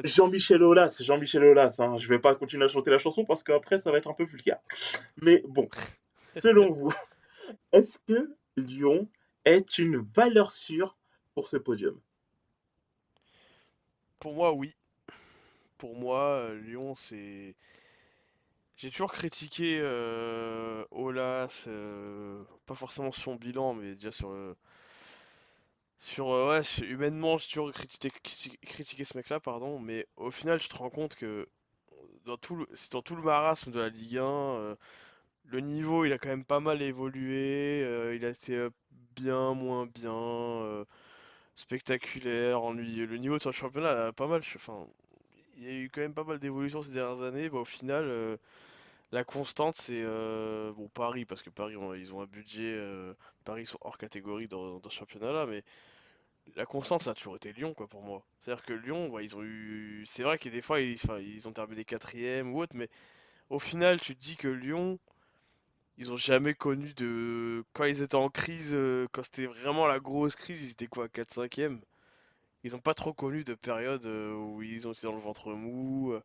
[0.04, 1.02] Jean-Michel Aulas.
[1.02, 1.76] Jean-Michel Aulas.
[1.78, 1.98] Hein.
[1.98, 4.24] Je vais pas continuer à chanter la chanson parce qu'après, ça va être un peu
[4.24, 4.60] vulgaire.
[5.20, 5.68] Mais bon,
[6.22, 6.92] selon vous,
[7.72, 9.08] est-ce que Lyon
[9.44, 10.96] est une valeur sûre
[11.34, 11.98] pour ce podium
[14.18, 14.72] Pour moi, oui.
[15.78, 17.54] Pour moi, Lyon, c'est
[18.76, 24.30] j'ai toujours critiqué euh, Olas, euh, pas forcément son bilan, mais déjà sur.
[24.30, 24.56] Euh,
[26.00, 30.90] sur ouais, humainement, j'ai toujours critiqué, ce mec-là, pardon, mais au final, je te rends
[30.90, 31.48] compte que
[32.26, 34.76] dans tout le, dans tout le marasme de la Ligue 1,
[35.46, 37.80] le niveau il a quand même pas mal évolué,
[38.14, 38.68] il a été
[39.16, 40.84] bien, moins bien,
[41.56, 43.06] spectaculaire, ennuyeux.
[43.06, 44.42] Le niveau de son championnat a pas mal.
[44.56, 44.86] Enfin,
[45.56, 47.48] il y a eu quand même pas mal d'évolution ces dernières années.
[47.48, 48.36] Bah, au final, euh,
[49.12, 52.74] la constante, c'est euh, Paris, parce que Paris, ils ont un budget.
[52.74, 53.14] Euh,
[53.44, 55.62] Paris sont hors catégorie dans, ce championnat-là, mais
[56.56, 58.22] la constante, ça a toujours été Lyon, quoi, pour moi.
[58.40, 60.04] C'est-à-dire que Lyon, ils ont eu.
[60.06, 62.88] C'est vrai que des fois, ils, ont terminé quatrième ou autre, mais
[63.50, 64.98] au final, tu dis que Lyon,
[65.98, 67.64] ils ont jamais connu de.
[67.72, 68.76] Quand ils étaient en crise,
[69.12, 71.80] quand c'était vraiment la grosse crise, ils étaient quoi, 4-5e
[72.64, 75.52] ils ont pas trop connu de période euh, où ils ont été dans le ventre
[75.52, 76.12] mou.
[76.12, 76.22] Euh.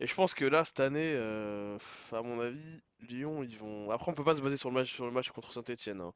[0.00, 1.78] Et je pense que là, cette année, euh,
[2.12, 3.90] à mon avis, Lyon, ils vont.
[3.90, 6.00] Après, on peut pas se baser sur le match, sur le match contre Saint-Etienne.
[6.02, 6.12] Hein.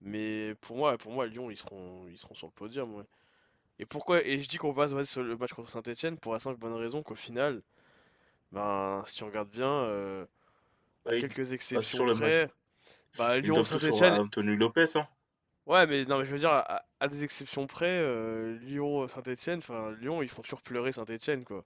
[0.00, 3.04] Mais pour moi, pour moi, Lyon, ils seront, ils seront sur le podium.
[3.80, 6.32] Et pourquoi Et je dis qu'on va se baser sur le match contre Saint-Etienne pour
[6.32, 7.62] la simple bonne raison qu'au final,
[8.52, 10.26] ben, si tu regardes bien,
[11.08, 12.50] quelques exceptions près,
[13.16, 14.14] bah, Lyon, Saint-Etienne.
[14.14, 15.06] Anthony Lopez, hein.
[15.66, 19.92] Ouais, mais non, mais je veux dire, à, des exceptions près, euh, Lyon, Saint-Etienne, enfin,
[20.00, 21.64] Lyon, ils font toujours pleurer Saint-Etienne, quoi.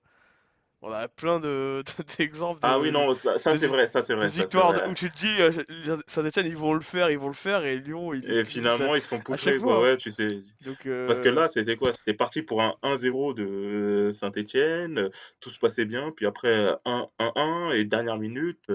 [0.83, 1.83] On a plein de
[2.19, 2.61] d'exemples.
[2.63, 4.29] ah oui, non, ça, c'est vrai, ça c'est vrai.
[4.29, 7.65] Victoire où tu te dis, euh, Saint-Etienne, ils vont le faire, ils vont le faire,
[7.65, 8.31] et Lyon, ils.
[8.31, 10.43] Et finalement, ils sont poussés, quoi, ouais, tu sais.
[10.65, 11.93] Donc, Parce que euh, là, c'était quoi?
[11.93, 15.09] C'était parti pour un 1-0 de Saint-Etienne,
[15.41, 18.71] tout se passait bien, puis après 1-1, et dernière minute.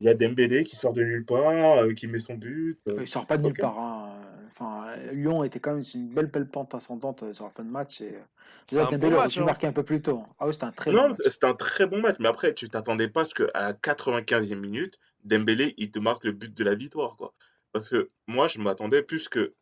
[0.00, 2.78] Il y a Dembélé qui sort de nulle part, qui met son but.
[2.98, 3.78] Il sort pas de nulle part.
[3.78, 4.20] Hein.
[5.12, 8.00] Lyon était quand même une belle, belle pente ascendante euh, sur la fin de match.
[8.00, 8.14] Et...
[8.72, 9.44] Euh, un bon match, hein.
[9.44, 10.22] marqué un peu plus tôt.
[10.38, 11.16] Ah oui, c'était un très non, bon match.
[11.24, 12.16] c'était un très bon match.
[12.20, 16.24] Mais après, tu t'attendais pas à ce qu'à la 95e minute, Dembélé, il te marque
[16.24, 17.16] le but de la victoire.
[17.16, 17.32] Quoi.
[17.72, 19.54] Parce que moi, je m'attendais plus que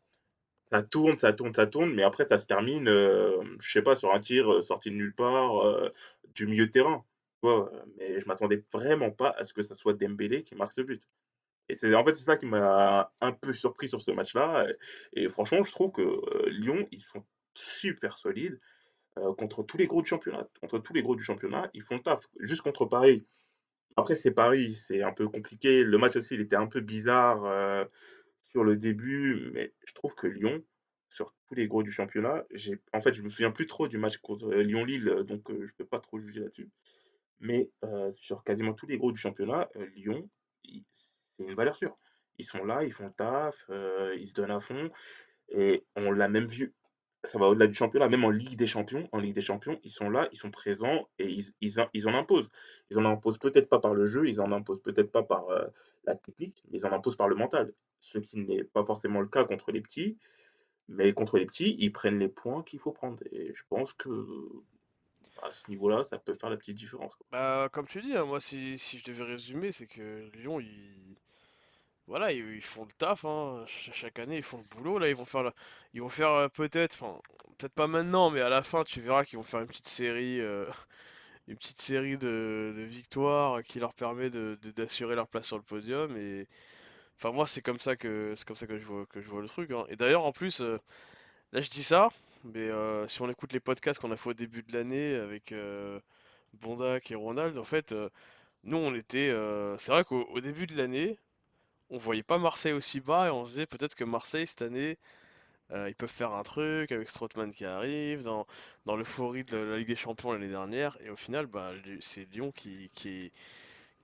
[0.71, 3.97] ça tourne, ça tourne, ça tourne, mais après, ça se termine, euh, je sais pas,
[3.97, 5.91] sur un tir sorti de nulle part,
[6.35, 7.05] du milieu de terrain.
[7.43, 11.09] Mais je m'attendais vraiment pas à ce que ça soit Dembélé qui marque ce but.
[11.69, 14.67] Et c'est en fait c'est ça qui m'a un peu surpris sur ce match-là.
[15.13, 17.25] Et, franchement, je trouve que euh, Lyon, ils sont
[17.55, 18.59] super solides
[19.19, 20.49] euh, contre tous les gros du championnat.
[20.61, 22.23] Contre tous les gros du championnat, ils font le taf.
[22.41, 23.27] Juste contre Paris,
[23.97, 25.85] après, c'est Paris, c'est un peu compliqué.
[25.85, 27.85] Le match aussi, il était un peu bizarre euh,
[28.41, 30.63] sur le début, mais je trouve que Lyon,
[31.09, 33.99] sur tous les gros du championnat, j'ai, en fait, je me souviens plus trop du
[33.99, 36.71] match contre Lyon-Lille, donc je peux pas trop juger là-dessus.
[37.41, 37.71] Mais
[38.13, 40.29] sur quasiment tous les gros du championnat, Lyon,
[40.93, 41.97] c'est une valeur sûre.
[42.39, 43.71] Ils sont là, ils font le taf,
[44.17, 44.91] ils se donnent à fond.
[45.51, 46.75] Et on l'a même vu
[47.25, 49.09] ça va au-delà du championnat, même en Ligue des Champions.
[49.13, 52.51] En Ligue des Champions, ils sont là, ils sont présents et ils, ils, en imposent.
[52.91, 55.47] Ils en imposent peut-être pas par le jeu, ils en imposent peut-être pas par
[56.05, 57.73] la technique, mais ils en imposent par le mental.
[57.99, 60.17] Ce qui n'est pas forcément le cas contre les petits.
[60.89, 63.23] Mais contre les petits, ils prennent les points qu'il faut prendre.
[63.31, 64.09] Et je pense que
[65.43, 67.17] à ce niveau-là, ça peut faire la petite différence.
[67.31, 71.17] Bah, comme tu dis, hein, moi, si, si je devais résumer, c'est que Lyon, il
[72.09, 73.65] voilà, ils, font le taf, hein.
[73.67, 74.99] Chaque année, ils font le boulot.
[74.99, 75.53] Là, ils vont faire,
[75.93, 77.21] ils vont faire euh, peut-être, enfin,
[77.59, 80.41] peut-être pas maintenant, mais à la fin, tu verras qu'ils vont faire une petite série,
[80.41, 80.67] euh,
[81.49, 86.17] une petite série de, victoires qui leur permet de, d'assurer leur place sur le podium.
[86.17, 86.49] Et
[87.19, 89.43] enfin, moi, c'est comme ça que, c'est comme ça que je vois, que je vois
[89.43, 89.71] le truc.
[89.73, 89.85] hein.
[89.91, 90.79] Et d'ailleurs, en plus, euh,
[91.53, 92.11] là, je dis ça,
[92.45, 92.69] mais
[93.09, 95.55] si on écoute les podcasts qu'on a fait au début de l'année avec
[96.55, 97.95] Bondac et Ronald, en fait,
[98.65, 99.35] nous, on était,
[99.79, 101.19] c'est vrai qu'au début de l'année
[101.91, 104.99] on voyait pas Marseille aussi bas et on se disait peut-être que Marseille cette année
[105.73, 108.47] euh, ils peuvent faire un truc avec Strootman qui arrive dans,
[108.87, 112.53] dans l'euphorie de la Ligue des Champions l'année dernière et au final bah, c'est Lyon
[112.53, 113.33] qui, qui, est,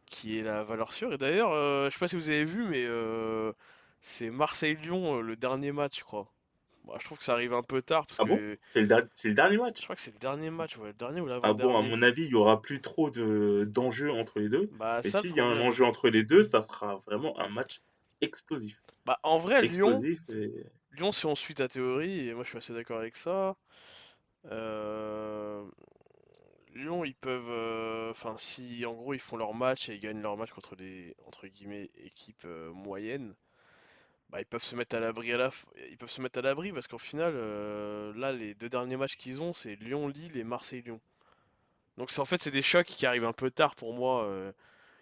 [0.06, 1.12] qui est la valeur sûre.
[1.14, 3.52] Et d'ailleurs euh, je sais pas si vous avez vu mais euh,
[4.00, 6.33] c'est Marseille-Lyon le dernier match je crois
[6.84, 8.86] bah, je trouve que ça arrive un peu tard parce ah bon que c'est le,
[9.24, 11.52] le, dernier match je crois que c'est le dernier match ouais, le dernier ou Ah
[11.52, 14.68] bon, à mon avis, il y aura plus trop de d'enjeux entre les deux.
[14.78, 17.80] Bah, Et s'il y a un enjeu entre les deux, ça sera vraiment un match
[18.20, 18.80] explosif.
[19.06, 20.02] Bah, en vrai, Lyon,
[20.92, 23.56] Lyon, si on suit ta théorie, et moi je suis assez d'accord avec ça,
[24.50, 25.64] euh,
[26.74, 27.48] Lyon, ils peuvent.
[27.50, 30.76] euh, Enfin, si en gros ils font leur match et ils gagnent leur match contre
[30.76, 33.34] les entre guillemets équipes euh, moyennes,
[34.30, 35.50] bah, ils peuvent se mettre à l'abri à la
[35.90, 39.16] ils peuvent se mettre à l'abri parce qu'au final euh, là les deux derniers matchs
[39.16, 41.00] qu'ils ont c'est Lyon-Lille et Marseille-Lyon.
[41.96, 44.28] Donc c'est en fait c'est des chocs qui arrivent un peu tard pour moi.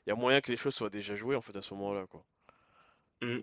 [0.06, 2.06] Il y a moyen que les choses soient déjà jouées en fait à ce moment-là
[2.06, 2.24] quoi.
[3.22, 3.38] Mmh.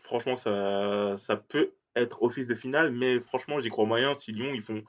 [0.00, 4.52] Franchement, ça, ça peut être office de finale, mais franchement, j'y crois moyen si Lyon
[4.54, 4.82] ils font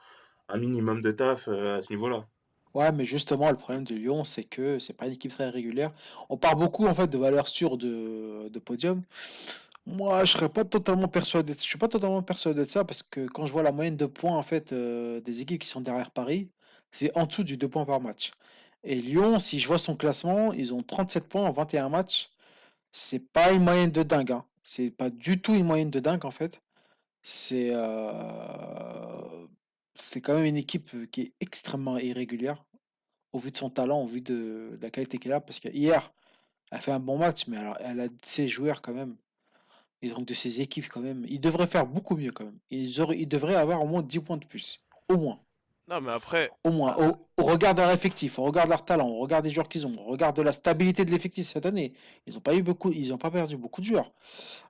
[0.48, 2.22] un minimum de taf à ce niveau-là.
[2.74, 5.92] Ouais, mais justement, le problème de Lyon, c'est que c'est pas une équipe très régulière.
[6.28, 9.02] On parle beaucoup en fait de valeur sûre de, de podium.
[9.86, 11.54] Moi, je serais pas totalement persuadé.
[11.54, 14.06] Je suis pas totalement persuadé de ça parce que quand je vois la moyenne de
[14.06, 16.50] points en fait euh, des équipes qui sont derrière Paris,
[16.92, 18.32] c'est en dessous du 2 points par match.
[18.84, 22.30] Et Lyon, si je vois son classement, ils ont 37 points en 21 matchs.
[22.92, 24.32] C'est pas une moyenne de dingue.
[24.32, 24.46] Hein.
[24.62, 26.62] C'est pas du tout une moyenne de dingue en fait.
[27.22, 29.46] C'est euh,
[29.94, 32.64] c'est quand même une équipe qui est extrêmement irrégulière
[33.32, 35.40] au vu de son talent, au vu de, la qualité qu'elle a.
[35.40, 36.12] Parce que hier,
[36.70, 39.16] elle fait un bon match, mais alors, elle a ses joueurs quand même.
[40.02, 41.26] Et donc de ses équipes quand même.
[41.28, 42.58] Ils devraient faire beaucoup mieux quand même.
[42.70, 44.80] Ils, auraient, ils devraient avoir au moins 10 points de plus.
[45.08, 45.38] Au moins.
[45.90, 46.50] Non, mais après.
[46.62, 46.96] Au moins.
[47.36, 49.88] Au, regard de leur effectif, au regard de leur talent, au regard des joueurs qu'ils
[49.88, 51.94] ont, au regard de la stabilité de l'effectif cette année.
[52.26, 54.12] Ils n'ont pas eu beaucoup, ils n'ont pas perdu beaucoup de joueurs.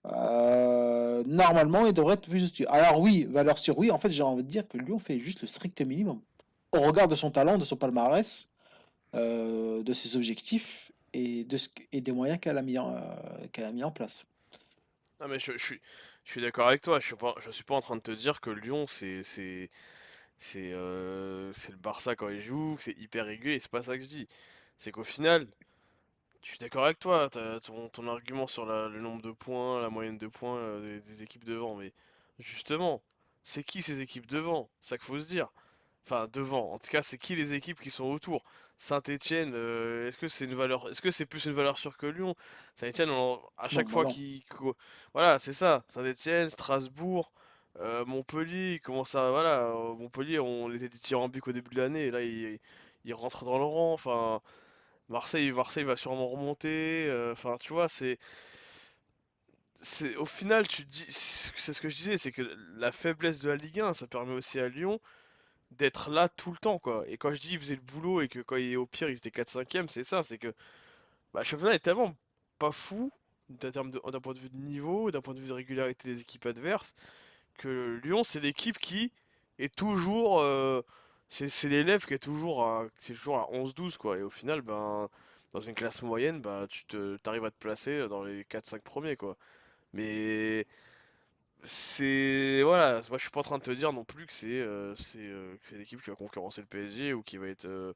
[0.06, 2.50] Euh, normalement, ils devraient être plus.
[2.68, 3.90] Alors oui, valeur sûre, oui.
[3.90, 6.20] En fait, j'ai envie de dire que Lyon fait juste le strict minimum.
[6.72, 8.48] Au regard de son talent, de son palmarès,
[9.14, 13.00] euh, de ses objectifs et, de ce, et des moyens qu'elle a, mis en, euh,
[13.52, 14.24] qu'elle a mis en place.
[15.20, 15.52] Non, mais je,
[16.24, 16.98] suis, d'accord avec toi.
[16.98, 19.68] Je suis pas, je suis pas en train de te dire que Lyon, c'est, c'est,
[20.38, 23.96] c'est euh, c'est le Barça quand il joue, que c'est hyper régulier, c'est pas ça
[23.98, 24.28] que je dis.
[24.78, 25.46] C'est qu'au final,
[26.42, 30.18] je suis d'accord avec toi, ton, ton argument sur le nombre de points, la moyenne
[30.18, 31.92] de points euh, des, équipes devant, mais
[32.38, 33.02] justement,
[33.44, 34.70] c'est qui ces équipes devant?
[34.80, 35.52] C'est ça qu'il faut se dire.
[36.06, 38.42] Enfin, devant, en tout cas, c'est qui les équipes qui sont autour?
[38.78, 42.06] Saint-Étienne, euh, est-ce que c'est une valeur, est-ce que c'est plus une valeur sûre que
[42.06, 42.34] Lyon?
[42.74, 43.10] Saint-Étienne,
[43.58, 44.42] à chaque fois qu'il,
[45.12, 45.84] voilà, c'est ça.
[45.88, 47.30] Saint-Étienne, Strasbourg.
[47.78, 49.30] Euh, Montpellier, il commence à.
[49.30, 52.58] Voilà, euh, Montpellier, on était dithyrambiques au début de l'année, et là, il,
[53.04, 53.92] il rentre dans le rang.
[53.92, 54.40] Enfin,
[55.08, 57.10] Marseille, Marseille va sûrement remonter.
[57.32, 58.18] Enfin, tu vois, c'est.
[59.82, 62.42] C'est, au final, tu dis, c'est ce que je disais, c'est que
[62.74, 65.00] la faiblesse de la Ligue 1, ça permet aussi à Lyon
[65.72, 67.04] d'être là tout le temps, quoi.
[67.08, 69.08] Et quand je dis il faisait le boulot et que quand il est au pire,
[69.10, 70.54] il était 4-5ème, c'est ça, c'est que
[71.34, 72.14] bah, le championnat est tellement
[72.58, 73.12] pas fou
[73.48, 73.72] d'un
[74.20, 76.94] point de vue de niveau, d'un point de vue de régularité des équipes adverses,
[77.58, 79.12] que Lyon, c'est l'équipe qui
[79.58, 80.40] est toujours.
[80.40, 80.82] euh,
[81.30, 84.18] c'est l'élève qui est toujours à, toujours à 11-12, quoi.
[84.18, 85.08] Et au final, ben,
[85.52, 89.16] dans une classe moyenne, bah, tu te, t'arrives à te placer dans les 4-5 premiers,
[89.16, 89.36] quoi.
[89.94, 90.66] Mais
[91.64, 92.62] c'est.
[92.62, 94.94] Voilà, moi je suis pas en train de te dire non plus que c'est euh,
[94.96, 97.66] c'est euh, que c'est l'équipe qui va concurrencer le PSG ou qui va être.
[97.66, 97.92] euh,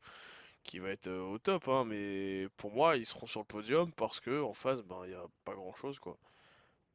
[0.64, 4.20] qui va être au top, hein, mais pour moi, ils seront sur le podium parce
[4.20, 6.18] que en face, ben, il n'y a pas grand-chose, quoi.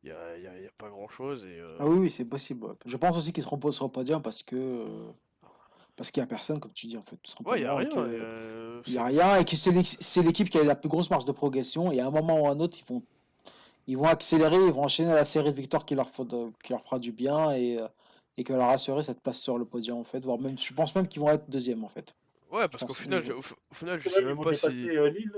[0.03, 2.25] Il n'y a, y a- y a pas grand-chose et euh, Ah oui, oui, c'est
[2.25, 2.65] possible.
[2.65, 2.73] ouais.
[2.85, 5.11] Je pense aussi qu'ils seront pas sur le podium parce que euh,
[5.95, 7.75] parce qu'il y a personne, comme tu dis, en fait, tout ouais, il n'y a
[7.75, 7.89] et rien.
[7.89, 10.75] que et, euh, il y a c'est- rien et que c'est l'équipe qui a la
[10.75, 13.03] plus grosse marge de progression et à un moment ou à un autre, ils vont
[13.89, 16.71] ils vont accélérer, ils vont enchaîner la série de victoires qui leur faut de- qui
[16.73, 17.87] leur fera du bien et euh,
[18.37, 20.73] et qui va leur assurer cette place sur le podium en fait, voire même je
[20.73, 22.13] pense même qu'ils vont être deuxième en fait.
[22.51, 23.41] Ouais, parce qu'au final, je- au,
[23.73, 24.89] final, je sais même, pas dépasser si.
[24.97, 25.31] euh, Lille.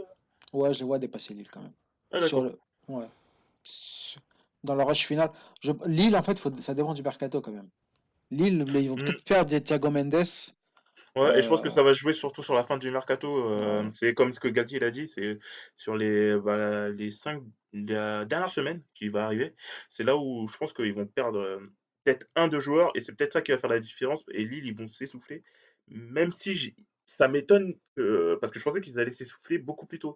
[0.54, 1.74] Ouais, je les vois dépasser Lille quand même.
[2.12, 2.60] Ah, Sur d'accord.
[2.90, 3.08] le ouais.
[4.64, 5.72] Dans le rush final, je...
[5.88, 6.52] Lille en fait, faut...
[6.60, 7.70] ça dépend du mercato quand même.
[8.32, 9.06] Lille, mais ils vont Mm.
[9.06, 10.24] peut-être perdre Thiago Mendes.
[11.16, 13.28] Ouais, et je pense que Euh, ça va jouer surtout sur la fin du mercato.
[13.50, 15.34] euh, c'est comme ce que Galtier l'a dit, c'est
[15.76, 19.54] sur les, bah, les cinq la dernière semaine qui va arriver.
[19.90, 21.60] C'est là où je pense qu'ils vont perdre euh,
[22.04, 24.26] peut-être un, deux joueurs, et c'est peut-être ça qui va faire la différence.
[24.32, 25.44] Et Lille, ils vont s'essouffler.
[25.88, 30.16] Même si ça m'étonne, parce que je pensais qu'ils allaient s'essouffler beaucoup plus tôt.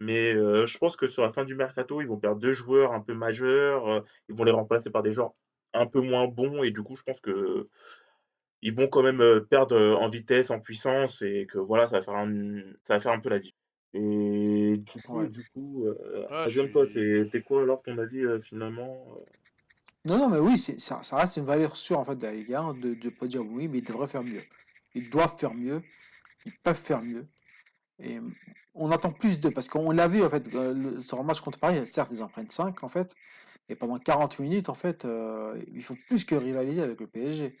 [0.00, 2.92] Mais euh, je pense que sur la fin du mercato, ils vont perdre deux joueurs
[2.92, 3.88] un peu majeurs.
[3.88, 5.34] euh, ils vont les remplacer par des joueurs
[5.72, 6.62] un peu moins bons.
[6.62, 7.68] Et du coup, je pense que
[8.62, 12.14] ils vont quand même perdre en vitesse, en puissance, et que voilà, ça va faire
[12.16, 13.54] un, ça va faire un peu la diff.
[13.94, 15.28] Et du coup, Ouais.
[15.28, 17.30] du coup, euh, Ah, toi, suis.
[17.32, 19.24] c'est quoi alors ton avis euh, finalement euh?
[20.04, 22.32] Non, non, mais oui, c'est, ça, ça reste une valeur sûre en fait de la
[22.32, 24.44] Ligue 1 de, de pas dire oui, mais ils devraient faire mieux.
[24.94, 25.82] Ils doivent faire mieux,
[26.46, 27.28] ils peuvent faire mieux.
[28.00, 28.20] Et
[28.74, 31.58] on attend plus de, parce qu'on l'a vu en fait, euh, sur le match contre
[31.60, 33.16] Paris, certes, ils en prennent 5 en fait,
[33.68, 37.56] et pendant 40 minutes en fait, euh, ils font plus que rivaliser avec le PSG.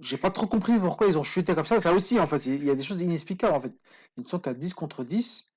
[0.00, 1.80] J'ai pas trop compris pourquoi ils ont chuté comme ça.
[1.80, 3.72] Ça aussi, en fait, il y a des choses inexplicables en fait.
[4.16, 5.50] Ils ne sont qu'à 10 contre 10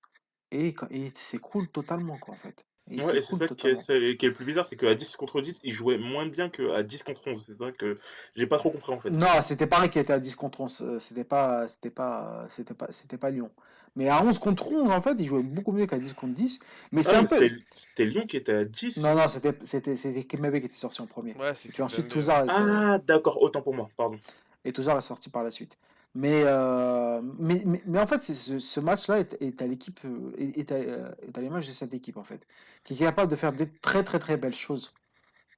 [0.51, 0.75] et, et
[1.07, 2.65] ils s'écroulent totalement quoi en fait.
[2.91, 4.93] Et Ouais, et c'est ça qui est, c'est- qui est le plus bizarre, c'est qu'à
[4.95, 7.43] 10 contre 10, ils jouaient moins bien qu'à 10 contre 11.
[7.47, 7.97] C'est ça que
[8.35, 9.11] j'ai pas trop compris en fait.
[9.11, 10.81] Non, c'était Paris qui était à 10 contre 11.
[10.81, 13.51] euh, C'était pas, c'était pas, c'était pas, c'était pas Lyon.
[13.95, 16.59] Mais à 11 contre 11, en fait, ils jouaient beaucoup mieux qu'à 10 contre 10.
[16.91, 17.47] Mais c'est Ah, un mais peu.
[17.73, 18.97] c'était Lyon qui était à 10.
[18.97, 21.35] Non, non, c'était, c'était, c'était Kemebe qui était sorti en premier.
[21.35, 22.09] Ouais, c'est Et puis ensuite.
[22.09, 24.17] Touzard Ah, d'accord, autant pour moi, pardon.
[24.65, 25.77] et Touzard est sorti par la suite.
[26.15, 29.99] Mais, euh, mais, mais, mais en fait, c'est ce, ce match-là est, est à l'équipe,
[30.05, 32.39] euh, est, est à, euh, est à l'image de cette équipe, en fait,
[32.83, 34.93] qui est capable de faire des très, très, très belles choses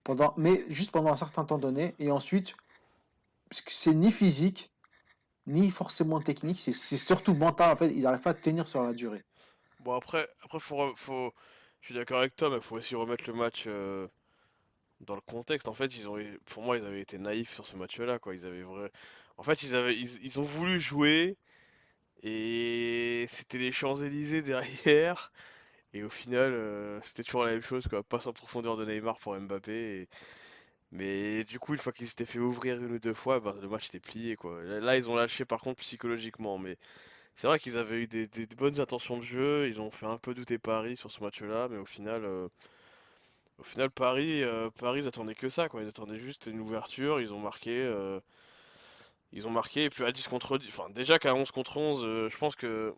[0.05, 1.93] pendant, mais juste pendant un certain temps donné.
[1.99, 2.55] Et ensuite,
[3.67, 4.71] c'est ni physique,
[5.47, 7.71] ni forcément technique, c'est surtout mental.
[7.71, 9.23] En fait, ils n'arrivent pas à tenir sur la durée.
[9.81, 11.33] Bon, après, après faut, faut...
[11.81, 14.07] je suis d'accord avec toi, mais faut aussi remettre le match euh,
[15.01, 15.67] dans le contexte.
[15.67, 18.33] En fait, ils ont, pour moi, ils avaient été naïfs sur ce match-là, quoi.
[18.35, 18.91] Vrai...
[19.37, 21.37] En fait, ils avaient, ils, ils ont voulu jouer
[22.23, 25.31] et c'était les Champs-Élysées derrière.
[25.93, 28.03] Et au final, euh, c'était toujours la même chose, quoi.
[28.03, 30.09] Passe en profondeur de Neymar pour Mbappé.
[30.95, 33.67] Mais du coup, une fois qu'ils s'étaient fait ouvrir une ou deux fois, bah, le
[33.69, 34.63] match était plié, quoi.
[34.63, 36.77] Là, ils ont lâché par contre psychologiquement, mais
[37.35, 38.27] c'est vrai qu'ils avaient eu des
[38.57, 39.67] bonnes intentions de jeu.
[39.69, 42.47] Ils ont fait un peu douter Paris sur ce match-là, mais au final, euh,
[43.57, 45.81] au final, Paris, euh, Paris, ils attendaient que ça, quoi.
[45.81, 47.19] Ils attendaient juste une ouverture.
[47.21, 47.71] Ils ont marqué.
[47.83, 48.19] euh,
[49.31, 52.03] Ils ont marqué, et puis à 10 contre 10, enfin déjà qu'à 11 contre 11,
[52.03, 52.95] euh, je pense que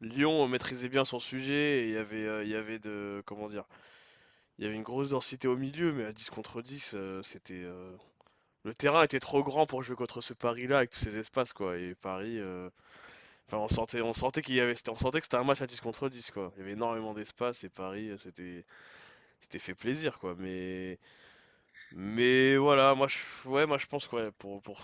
[0.00, 3.46] Lyon maîtrisait bien son sujet, et il y avait, euh, il y avait de, comment
[3.46, 3.64] dire,
[4.58, 7.54] il y avait une grosse densité au milieu, mais à 10 contre 10, euh, c'était,
[7.54, 7.90] euh,
[8.64, 11.76] le terrain était trop grand pour jouer contre ce Paris-là avec tous ces espaces, quoi,
[11.78, 12.70] et Paris, euh,
[13.52, 16.08] on sentait, on sentait y avait, on sentait que c'était un match à 10 contre
[16.08, 18.64] 10, quoi, il y avait énormément d'espace, et Paris, euh, c'était,
[19.40, 20.98] c'était fait plaisir, quoi, mais,
[21.92, 24.80] mais voilà, moi je, ouais, moi je pense que, ouais, pour, pour,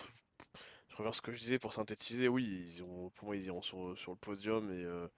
[0.91, 3.45] je reviens à ce que je disais pour synthétiser, oui, ils ont, pour moi ils
[3.47, 5.09] iront sur, sur le podium et euh,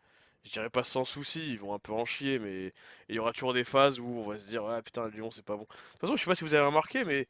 [0.46, 2.72] je dirais pas sans souci, ils vont un peu en chier, mais
[3.08, 5.44] il y aura toujours des phases où on va se dire ah putain Lyon c'est
[5.44, 5.62] pas bon.
[5.64, 7.26] De toute façon, je sais pas si vous avez remarqué, mais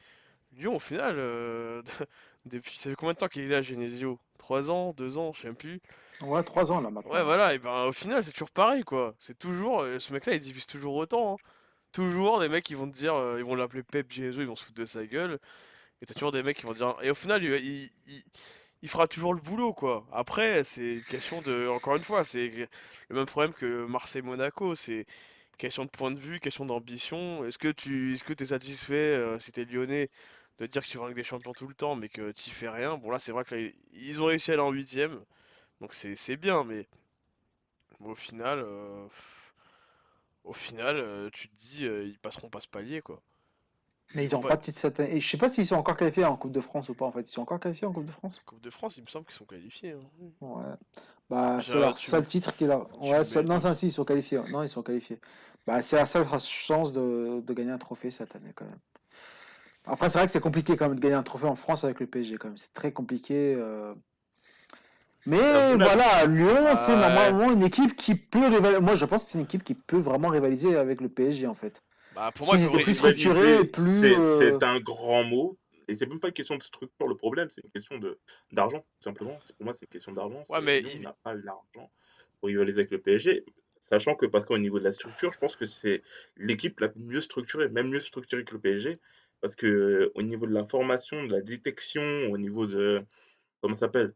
[0.56, 1.82] Lyon au final, euh,
[2.46, 4.18] depuis ça fait combien de temps qu'il est là Genesio?
[4.38, 5.80] 3 ans, 2 ans, je sais même plus.
[6.22, 7.24] Ouais, 3 ans là Ouais maintenant.
[7.24, 9.14] voilà, et ben au final c'est toujours pareil quoi.
[9.18, 11.34] C'est toujours, euh, ce mec-là il divise toujours autant.
[11.34, 11.36] hein.
[11.92, 14.56] Toujours des mecs qui vont te dire, euh, ils vont l'appeler Pep Genesio, ils vont
[14.56, 15.38] se foutre de sa gueule.
[16.02, 16.96] Et t'as toujours des mecs qui vont dire.
[17.02, 18.24] Et au final, il, il- il-
[18.82, 20.06] il fera toujours le boulot, quoi.
[20.12, 21.68] Après, c'est une question de.
[21.68, 22.48] Encore une fois, c'est
[23.08, 24.74] le même problème que Marseille-Monaco.
[24.76, 25.06] C'est
[25.58, 27.44] question de point de vue, question d'ambition.
[27.46, 30.10] Est-ce que tu est-ce que t'es satisfait, euh, si t'es lyonnais,
[30.58, 32.68] de dire que tu vas avec des champions tout le temps, mais que t'y fais
[32.70, 32.98] rien?
[32.98, 35.20] Bon, là, c'est vrai que là, ils ont réussi à aller en huitième.
[35.82, 36.88] Donc c'est c'est bien, mais
[38.00, 38.58] au final.
[38.60, 39.06] euh,
[40.44, 43.22] Au final, euh, tu te dis, euh, ils passeront pas ce palier, quoi.
[44.14, 44.48] Mais Ils n'ont pas.
[44.50, 45.16] pas de titre cette année.
[45.16, 47.12] Et je sais pas s'ils sont encore qualifiés en Coupe de France ou pas en
[47.12, 47.20] fait.
[47.22, 48.40] Ils sont encore qualifiés en Coupe de France?
[48.46, 49.92] Coupe de France, il me semble qu'ils sont qualifiés.
[49.92, 50.00] hein.
[50.40, 50.62] Ouais.
[51.28, 52.88] Bah, c'est leur seul me, titre qui leur.
[52.88, 54.40] tu Ouais, me seul- mets non, ça, si, ils sont qualifiés.
[54.52, 55.20] Non, ils sont qualifiés.
[55.66, 58.78] Bah, c'est la seule chance de, de gagner un trophée cette année quand même.
[59.86, 62.00] Après, c'est vrai que c'est compliqué quand même de gagner un trophée en France avec
[62.00, 62.56] le PSG quand même.
[62.56, 63.54] C'est très compliqué.
[63.56, 63.94] euh,
[65.26, 67.00] Mais Monaco- voilà, Lyon, c'est Ouais.
[67.00, 68.80] normalement une équipe qui peut rivaliser.
[68.80, 71.54] Moi, je pense que c'est une équipe qui peut vraiment rivaliser avec le PSG en
[71.54, 71.82] fait.
[72.16, 75.58] Bah, pour moi, plus Rivaliser, plus, c'est euh, c'est un grand mot.
[75.88, 78.18] Et c'est même pas une question de structure le problème, c'est une question de
[78.52, 79.38] d'argent, tout simplement.
[79.56, 80.42] Pour moi, c'est une question d'argent.
[80.48, 81.90] Ouais, mais il- n'a pas l'argent
[82.40, 83.44] pour rivaliser avec le PSG.
[83.78, 86.00] Sachant que, parce qu'au niveau de la structure, je pense que c'est
[86.36, 88.98] l'équipe la mieux structurée, même mieux structurée que le PSG.
[89.40, 92.02] Parce que au niveau de la formation, de la détection,
[92.32, 93.04] au niveau de.
[93.60, 94.14] Comment ça s'appelle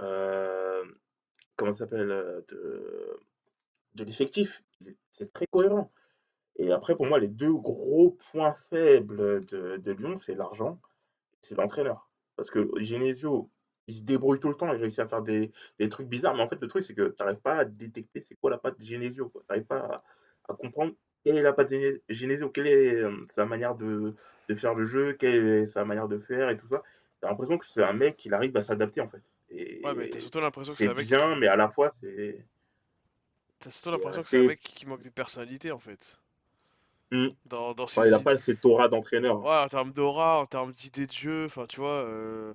[0.00, 0.84] Euh,
[1.56, 3.20] Comment ça s'appelle euh, De,
[3.94, 4.62] de l'effectif,
[5.10, 5.92] c'est très cohérent.
[6.56, 10.80] Et après, pour moi, les deux gros points faibles de, de Lyon, c'est l'argent,
[11.40, 12.10] c'est l'entraîneur.
[12.36, 13.50] Parce que Genesio,
[13.86, 16.42] il se débrouille tout le temps, il réussit à faire des, des trucs bizarres, mais
[16.42, 18.78] en fait, le truc, c'est que tu n'arrives pas à détecter c'est quoi la patte
[18.78, 19.30] de Genesio.
[19.34, 20.04] Tu n'arrives pas à,
[20.52, 20.94] à comprendre
[21.24, 24.14] quelle est la patte de Gene- Genesio, quelle est euh, sa manière de,
[24.48, 26.82] de faire le jeu, quelle est sa manière de faire et tout ça.
[27.20, 29.22] Tu as l'impression que c'est un mec qui arrive à s'adapter, en fait.
[29.50, 31.06] Et Ouais, mais t'as surtout l'impression que c'est c'est un mec.
[31.06, 32.46] bien, mais à la fois, c'est.
[33.58, 36.20] T'as surtout c'est l'impression que c'est un mec qui manque de personnalité en fait.
[37.14, 37.28] Hmm.
[37.46, 39.40] Dans, dans ses Ouais, il n'a idées- pas cette aura d'entraîneur.
[39.42, 42.54] Ouais, en termes d'aura, en termes d'idées de jeu, enfin tu vois, euh,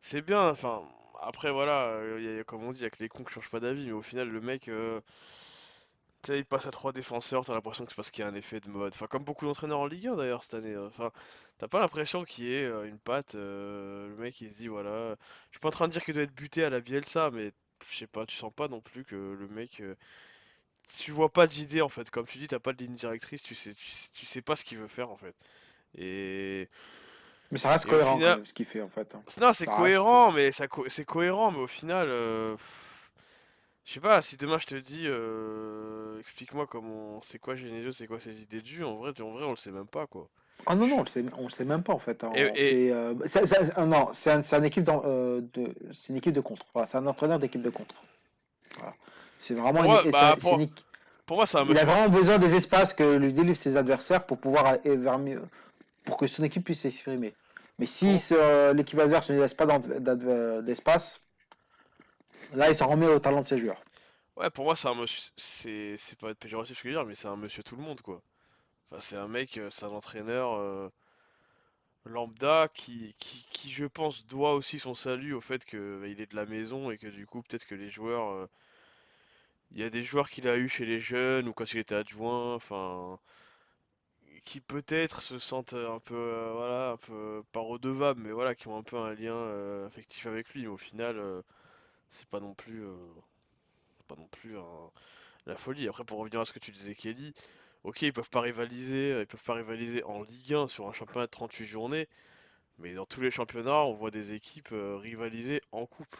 [0.00, 0.48] c'est bien.
[0.50, 0.82] Enfin,
[1.22, 3.08] après voilà, euh, y a- y a- comme on dit, il y a que les
[3.08, 5.00] cons qui changent pas d'avis, mais au final, le mec, euh,
[6.22, 8.30] tu sais, il passe à trois défenseurs, t'as l'impression que c'est parce qu'il y a
[8.30, 8.92] un effet de mode.
[8.94, 10.74] Enfin, comme beaucoup d'entraîneurs en Ligue 1 d'ailleurs cette année.
[10.74, 10.84] hein.
[10.86, 11.10] Enfin,
[11.58, 13.34] t'as pas l'impression qu'il y ait euh, une patte.
[13.34, 15.16] euh, le mec, il se dit, voilà,
[15.50, 17.52] je suis pas en train de dire qu'il doit être buté à la Bielsa, mais
[17.90, 19.82] je sais pas, tu sens pas non plus que le mec.
[20.88, 23.42] Euh, tu vois pas d'idée en fait, comme tu dis, t'as pas de ligne directrice,
[23.42, 25.34] tu sais, tu sais, tu sais pas ce qu'il veut faire en fait.
[25.96, 26.68] Et
[27.50, 29.14] Mais ça reste Et cohérent final- quand même ce qu'il fait en fait.
[29.14, 29.22] hein.
[29.40, 32.56] non, c'est reste- cohérent, mais ça co- c'est cohérent, mais au final, euh,
[33.84, 38.06] je sais pas, si demain je te dis, euh, explique-moi comment, c'est quoi Genesio, c'est
[38.06, 40.28] quoi ses idées de jeu, en vrai, en vrai, on le sait même pas quoi.
[40.66, 42.22] Ah non, non, on le sait, on le sait même pas en fait.
[42.24, 42.32] hein.
[42.34, 46.32] Et- euh, c'est- c'est- ah non, c'est un- une équipe euh, de, c'est une équipe
[46.34, 46.64] de contre.
[46.72, 47.94] Voilà, c'est un entraîneur d'équipe de contre.
[48.76, 48.94] Voilà.
[49.42, 50.60] C'est vraiment Pour une, moi, bah, pour-
[51.26, 54.38] Pour moi, un Il a vraiment besoin des espaces que lui délivrent ses adversaires pour
[54.38, 55.42] pouvoir aller vers mieux,
[56.04, 57.34] pour que son équipe puisse s'exprimer.
[57.80, 59.66] Mais si euh, l'équipe adverse ne laisse pas
[60.62, 61.24] d'espace,
[62.54, 63.82] là il s'en remet au talent de ses joueurs.
[64.36, 67.06] Ouais, pour moi, c'est un monsieur, c'est pas être péjoratif ce que je veux dire,
[67.06, 68.22] mais c'est un monsieur tout le monde quoi.
[68.90, 70.88] Enfin, c'est un mec, euh, c'est un entraîneur euh,
[72.04, 76.30] lambda qui, qui, qui, je pense, doit aussi son salut au fait que bah, est
[76.30, 78.48] de la maison et que du coup, peut-être que les joueurs, euh,
[79.72, 81.94] il y a des joueurs qu'il a eu chez les jeunes ou quand il était
[81.94, 83.18] adjoint, enfin,
[84.44, 88.68] qui peut-être se sentent un peu, euh, voilà, un peu pas redevables, mais voilà, qui
[88.68, 90.66] ont un peu un lien euh, affectif avec lui.
[90.66, 91.42] Au final, euh,
[92.10, 92.84] c'est pas non plus,
[94.08, 94.56] pas non plus
[95.46, 95.88] la folie.
[95.88, 97.34] Après, pour revenir à ce que tu disais, Kelly,
[97.84, 101.26] ok, ils peuvent pas rivaliser, ils peuvent pas rivaliser en Ligue 1 sur un championnat
[101.26, 102.08] de 38 journées,
[102.78, 106.16] mais dans tous les championnats, on voit des équipes rivaliser en coupe.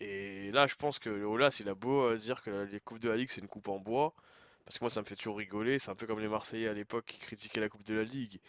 [0.00, 2.98] Et là, je pense que le Olas, il a beau euh, dire que les coupes
[3.00, 4.14] de la Ligue, c'est une coupe en bois,
[4.64, 5.78] parce que moi, ça me fait toujours rigoler.
[5.78, 8.40] C'est un peu comme les Marseillais à l'époque qui critiquaient la Coupe de la Ligue.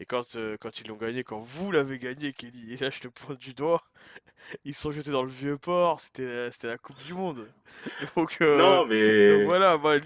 [0.00, 3.00] Et quand, euh, quand ils l'ont gagné, quand vous l'avez gagné, Kelly, et là, je
[3.00, 3.82] te pointe du doigt,
[4.64, 7.52] ils sont jetés dans le vieux port, c'était la- c'était la Coupe du Monde.
[8.16, 8.86] Donc, euh, Non,
[9.26, 9.44] donc mais.
[9.44, 9.96] voilà, moi,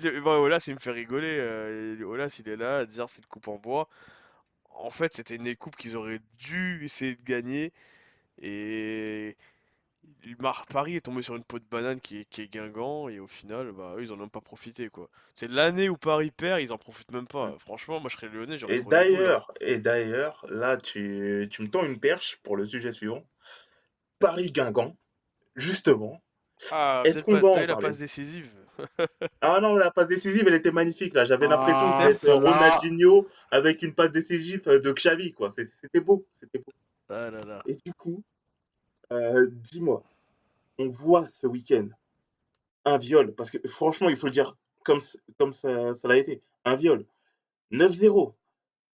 [0.40, 1.36] Olas, il me fait rigoler.
[1.38, 3.88] euh, Olas, il est là à dire c'est une coupe en bois.
[4.72, 7.72] En fait, c'était une coupe qu'ils auraient dû essayer de gagner.
[8.43, 9.36] Et
[10.40, 13.09] mar- Paris est tombé sur une peau de banane qui est, qui est Guingamp.
[13.09, 15.09] Et au final, bah, eux, ils en ont même pas profité, quoi.
[15.34, 17.55] C'est l'année où Paris perd, ils en profitent même pas.
[17.59, 21.84] Franchement, moi, je serais lyonnais, j'aurais Et d'ailleurs, et d'ailleurs, là, tu, tu me tends
[21.84, 23.24] une perche pour le sujet suivant.
[24.18, 24.96] Paris-Guingamp,
[25.57, 26.22] justement.
[26.70, 28.50] Ah, Est-ce qu'on va la passe décisive.
[29.44, 31.24] Ah non, la passe décisive, elle était magnifique, là.
[31.24, 32.28] J'avais Ah, l'impression d'être.
[32.30, 35.50] Ronaldinho avec une passe décisive de Xavi, quoi.
[35.50, 36.72] C'était beau, c'était beau.
[37.09, 37.62] Ah là là.
[37.66, 38.22] Et du coup,
[39.12, 40.02] euh, dis-moi,
[40.78, 41.88] on voit ce week-end
[42.84, 45.00] un viol, parce que franchement, il faut le dire comme,
[45.38, 47.06] comme ça, ça l'a été, un viol.
[47.70, 48.34] 9-0,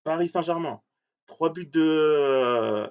[0.05, 0.81] Paris Saint-Germain,
[1.27, 2.87] 3 buts de, euh,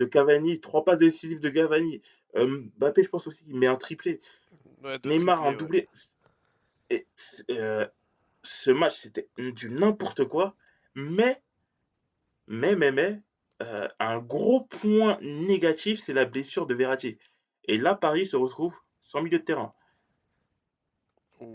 [0.00, 2.02] de Cavani, 3 passes décisives de Cavani.
[2.36, 4.20] Euh, Mbappé, je pense aussi, il met un triplé.
[4.82, 5.56] Ouais, Neymar, un ouais.
[5.56, 5.88] doublé.
[6.90, 7.06] Et,
[7.50, 7.86] euh,
[8.42, 10.54] ce match, c'était du n'importe quoi,
[10.94, 11.40] mais,
[12.46, 13.22] mais, mais, mais,
[13.62, 17.18] euh, un gros point négatif, c'est la blessure de Verratti.
[17.64, 19.74] Et là, Paris se retrouve sans milieu de terrain.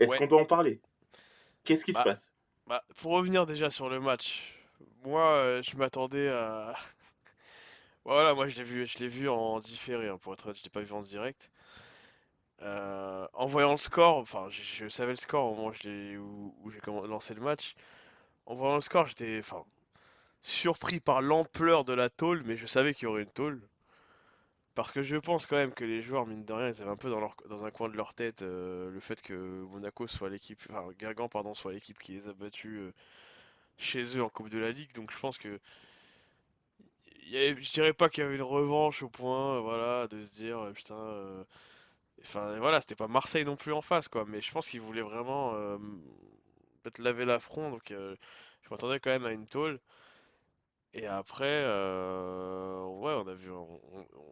[0.00, 0.80] Est-ce qu'on doit en parler?
[1.64, 2.34] Qu'est-ce qui Bah, se passe?
[2.66, 4.54] Bah, pour revenir déjà sur le match,
[5.04, 6.74] moi euh, je m'attendais à.
[8.06, 10.64] Voilà, moi je l'ai vu, je l'ai vu en différé, hein, pour être honnête, je
[10.64, 11.50] l'ai pas vu en direct.
[12.62, 16.80] Euh, en voyant le score, enfin je, je savais le score au moment où j'ai
[16.86, 17.74] lancé le match.
[18.46, 19.64] En voyant le score, j'étais enfin
[20.42, 23.60] surpris par l'ampleur de la tôle, mais je savais qu'il y aurait une tôle.
[24.74, 26.96] Parce que je pense quand même que les joueurs, mine de rien, ils avaient un
[26.96, 30.88] peu dans, un coin de leur tête euh, le fait que Monaco soit l'équipe, enfin
[30.98, 32.92] Guingamp, pardon, soit l'équipe qui les a battus euh,
[33.78, 34.92] chez eux en Coupe de la Ligue.
[34.94, 35.60] Donc je pense que
[37.30, 40.70] je dirais pas qu'il y avait une revanche au point, euh, voilà, de se dire
[40.74, 41.44] putain,
[42.22, 44.24] enfin voilà, c'était pas Marseille non plus en face, quoi.
[44.26, 45.52] Mais je pense qu'ils voulaient vraiment
[46.82, 48.16] peut-être laver l'affront, donc je
[48.70, 49.80] m'attendais quand même à une tôle.
[50.94, 53.80] Et après, euh, ouais, on a vu, on,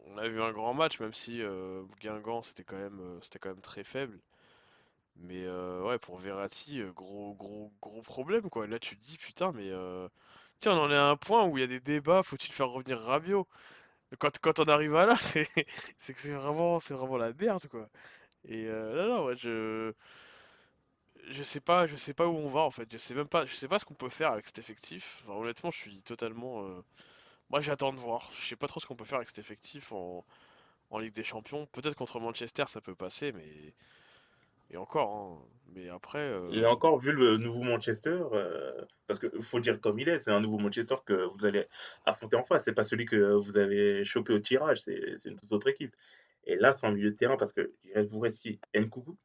[0.06, 3.38] on a vu un grand match, même si euh, Guingamp c'était quand même, euh, c'était
[3.38, 4.20] quand même très faible.
[5.16, 8.66] Mais euh, ouais, pour Verratti, euh, gros, gros, gros problème quoi.
[8.66, 9.70] Là, tu te dis putain, mais
[10.60, 12.22] tiens, on en est à un point où il y a des débats.
[12.22, 13.46] Faut-il faire revenir Rabiot?
[14.18, 17.88] Quand, quand on arrive à là, c'est, que c'est vraiment, c'est vraiment la merde quoi.
[18.46, 19.92] Et non, non, ouais, je,
[21.30, 22.88] je sais pas, je sais pas où on va en fait.
[22.90, 25.22] Je sais même pas, je sais pas ce qu'on peut faire avec cet effectif.
[25.28, 26.64] Honnêtement, je suis totalement.
[26.66, 26.82] euh,
[27.50, 28.30] Moi, j'attends de voir.
[28.34, 30.26] Je sais pas trop ce qu'on peut faire avec cet effectif en,
[30.90, 31.66] en Ligue des Champions.
[31.68, 33.74] Peut-être contre Manchester, ça peut passer, mais
[34.70, 35.10] et encore.
[35.16, 35.48] hein.
[35.74, 36.20] Mais après,
[36.50, 40.20] Et euh, encore, vu le nouveau Manchester, euh, parce qu'il faut dire comme il est,
[40.20, 41.66] c'est un nouveau Manchester que vous allez
[42.06, 42.64] affronter en face.
[42.64, 45.94] C'est pas celui que vous avez chopé au tirage, c'est une toute autre équipe.
[46.44, 47.72] Et là, c'est en milieu de terrain parce que
[48.10, 49.16] vous reste qui Nkunku,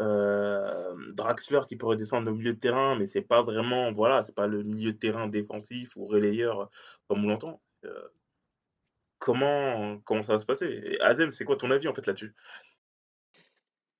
[0.00, 4.34] euh, Draxler qui pourrait descendre au milieu de terrain, mais c'est pas vraiment, voilà, c'est
[4.34, 6.68] pas le milieu de terrain défensif ou relayeur
[7.08, 7.60] comme on l'entend.
[7.84, 8.08] Euh,
[9.18, 10.98] comment, comment ça va se passer?
[11.00, 12.34] Azem, c'est quoi ton avis en fait là-dessus?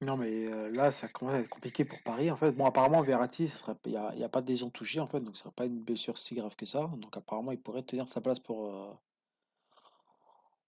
[0.01, 2.53] Non, mais euh, là, ça commence à être compliqué pour Paris, en fait.
[2.53, 3.53] Bon, apparemment, Verratti,
[3.87, 5.83] il n'y a, a pas de lésion touchée, en fait, donc ce serait pas une
[5.83, 6.89] blessure si grave que ça.
[6.99, 9.03] Donc, apparemment, il pourrait tenir sa place pour,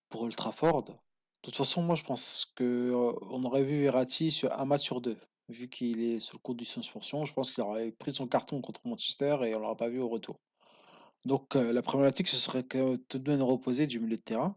[0.08, 0.26] pour.
[0.26, 0.34] De
[1.42, 5.18] toute façon, moi, je pense que on aurait vu Verratti sur un match sur deux.
[5.48, 8.60] Vu qu'il est sous le coup de suspension, je pense qu'il aurait pris son carton
[8.60, 10.38] contre Manchester et on l'aurait pas vu au retour.
[11.24, 14.56] Donc, la problématique, ce serait que tout de même reposer du milieu de terrain.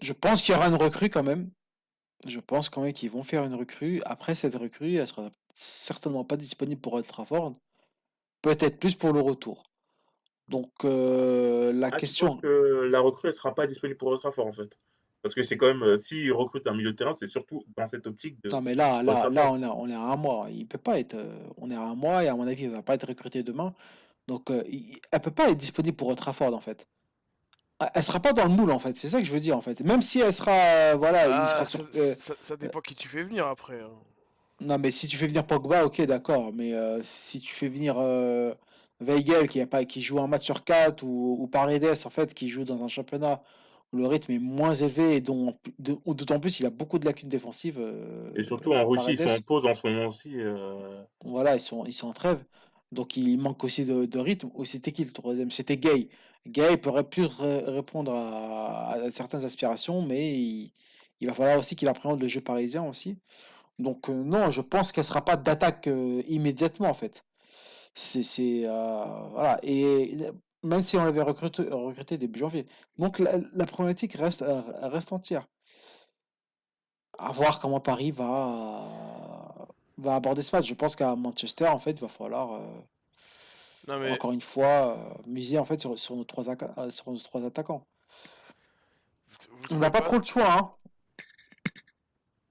[0.00, 1.50] Je pense qu'il y aura une recrue quand même.
[2.26, 4.02] Je pense quand même qu'ils vont faire une recrue.
[4.04, 7.54] Après, cette recrue, elle sera certainement pas disponible pour Old Trafford.
[8.42, 9.62] Peut-être plus pour le retour.
[10.48, 12.36] Donc, euh, la Ah, question.
[12.36, 14.78] que la recrue, elle sera pas disponible pour Old en fait?
[15.22, 17.86] Parce que c'est quand même, euh, s'ils recrutent un milieu de terrain, c'est surtout dans
[17.86, 20.48] cette optique de Non, mais là, là, là, on est, on est à un mois.
[20.50, 21.14] Il peut pas être.
[21.14, 23.42] euh, on est à un mois et à mon avis, il va pas être recruté
[23.42, 23.74] demain.
[24.28, 26.86] Donc, euh, il- elle peut pas être disponible pour Old en fait.
[27.94, 28.96] Elle sera pas dans le moule en fait.
[28.96, 29.80] C'est ça que je veux dire en fait.
[29.80, 31.80] Même si elle sera, euh, voilà, il sera ah, sur.
[31.80, 33.80] ça, euh, ça- ça dépend qui tu fais venir après.
[33.80, 33.90] hein.
[34.60, 36.52] Non, mais si tu fais venir Pogba, ok, d'accord.
[36.52, 37.96] Mais euh, si tu fais venir
[39.00, 42.34] Weigl qui, a pas, qui joue un match sur 4 ou, ou Paredes en fait
[42.34, 43.42] qui joue dans un championnat
[43.92, 47.28] où le rythme est moins élevé et dont d'autant plus il a beaucoup de lacunes
[47.28, 50.40] défensives, euh, Et surtout en Russie, ils sont en pause en ce moment aussi.
[50.40, 52.42] euh, Voilà, ils sont, ils sont en trêve.
[52.92, 54.50] Donc il manque aussi de, de rythme.
[54.54, 55.50] Ou c'était qui le troisième?
[55.50, 56.08] C'était Gay.
[56.46, 60.72] Gay pourrait plus ré- répondre à, à certaines aspirations, mais il,
[61.20, 63.16] il va falloir aussi qu'il appréhende le jeu parisien aussi.
[63.78, 65.88] Donc euh, non, je pense qu'elle sera pas d'attaque
[66.28, 67.24] immédiatement en fait.
[67.94, 69.58] C'est, c'est, euh, voilà.
[69.62, 70.16] Et
[70.62, 72.66] même si on l'avait recruté, recruté début janvier.
[72.98, 75.46] Donc la, la problématique reste, euh, reste entière.
[77.18, 79.68] À voir comment Paris va,
[79.98, 80.66] va aborder ce match.
[80.66, 82.60] Je pense qu'à Manchester, en fait, il va falloir euh,
[83.86, 86.44] Non mais encore une fois euh, miser en fait sur, sur nos trois,
[86.90, 87.86] sur nos trois attaquants.
[89.50, 90.00] vous, On n'a pas pas?
[90.00, 90.74] trop le choix, hein.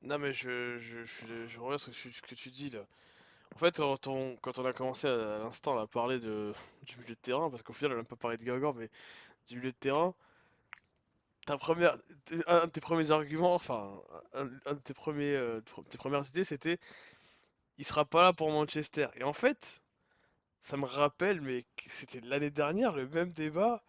[0.01, 2.85] Non mais je, je, je, je reviens sur ce que, ce que tu dis là.
[3.53, 6.53] En fait, quand on, a commencé à, l'instant à parler de,
[6.87, 8.89] du milieu de terrain, parce qu'au final on n'a pas parlé de Guingamp, mais
[9.47, 10.15] du milieu de terrain,
[11.47, 11.55] un
[12.65, 13.91] de tes premiers arguments, enfin,
[14.33, 16.79] un, euh, tes premières idées, c'était
[17.77, 19.07] il sera pas là pour Manchester.
[19.15, 19.81] Et en fait,
[20.61, 23.83] ça me rappelle, mais c'était l'année dernière le même débat.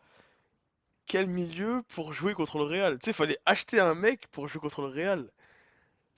[1.06, 2.98] Quel milieu pour jouer contre le Real?
[2.98, 5.30] Tu sais, fallait acheter un mec pour jouer contre le Real.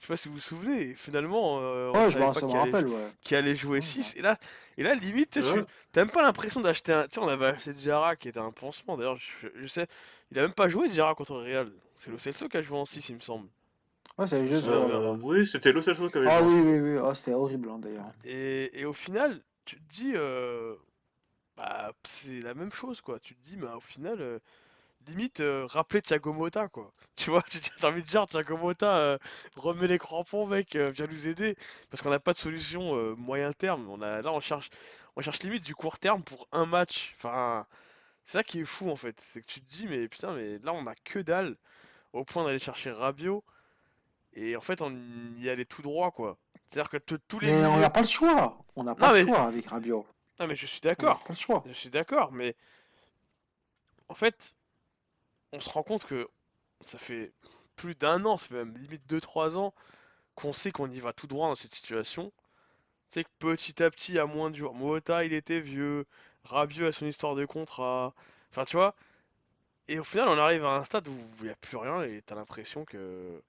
[0.01, 0.94] Je sais pas si vous vous souvenez.
[0.94, 3.12] Finalement, euh, on Ouais, je savait m'en- pas ça me qui allait, rappelle, ouais.
[3.22, 4.14] qui allait jouer Ouais, 6.
[4.14, 4.20] ouais.
[4.20, 4.38] Et là,
[4.78, 5.64] et là limite, ouais.
[5.92, 7.05] t'as même pas l'impression d'acheter un.
[7.09, 8.97] Tu sais, on avait acheté Diarra qui était un pansement.
[8.97, 9.86] D'ailleurs, je, je sais,
[10.30, 11.72] il a même pas joué Diarra contre le Real.
[11.97, 13.49] C'est Lo Celso qui a joué en 6, il me semble.
[14.18, 14.62] Ouais, c'est juste.
[14.62, 14.97] souvenir.
[14.97, 16.99] Euh, oui, c'était le seul chose qui avait Ah joué oui, oui, oui.
[17.05, 18.12] Ah, c'était horrible, hein, d'ailleurs.
[18.24, 20.74] Et, et au final, tu te dis, euh,
[21.57, 23.18] bah, c'est la même chose, quoi.
[23.20, 24.38] Tu te dis, mais au final, euh,
[25.09, 26.92] limite, euh, rappeler Thiago Motta, quoi.
[27.16, 29.18] Tu vois, tu as envie de dire, Thiago Motta, euh,
[29.57, 31.57] remets les crampons, mec, euh, viens nous aider.
[31.90, 33.88] Parce qu'on n'a pas de solution euh, moyen terme.
[33.88, 34.68] On a, là, on cherche,
[35.16, 37.14] on cherche limite du court terme pour un match.
[37.16, 37.66] Enfin,
[38.24, 39.18] c'est ça qui est fou, en fait.
[39.24, 41.57] C'est que tu te dis, mais putain, mais là, on a que dalle.
[42.12, 43.42] Au point d'aller chercher Rabiot.
[44.34, 44.92] Et en fait, on
[45.36, 46.36] y allait tout droit, quoi.
[46.70, 48.59] C'est-à-dire que tous les Mais on n'a pas le choix.
[48.74, 50.07] On n'a pas Non, le mais, choix avec Rabiot.
[50.40, 51.24] non, mais je suis d'accord.
[51.66, 52.54] Je suis d'accord, mais
[54.09, 54.54] en fait,
[55.53, 56.28] on se rend compte que
[56.80, 57.32] ça fait
[57.76, 59.74] plus d'un an, ça fait même limite 2-3 ans
[60.36, 62.32] qu'on sait qu'on y va tout droit dans cette situation.
[63.09, 66.07] C'est que petit à petit, à moins de jours, Mota il était vieux,
[66.44, 68.14] Rabiot a son histoire de contrat.
[68.51, 68.94] Enfin, tu vois.
[69.88, 72.22] Et au final, on arrive à un stade où il n'y a plus rien et
[72.26, 73.42] t'as l'impression que.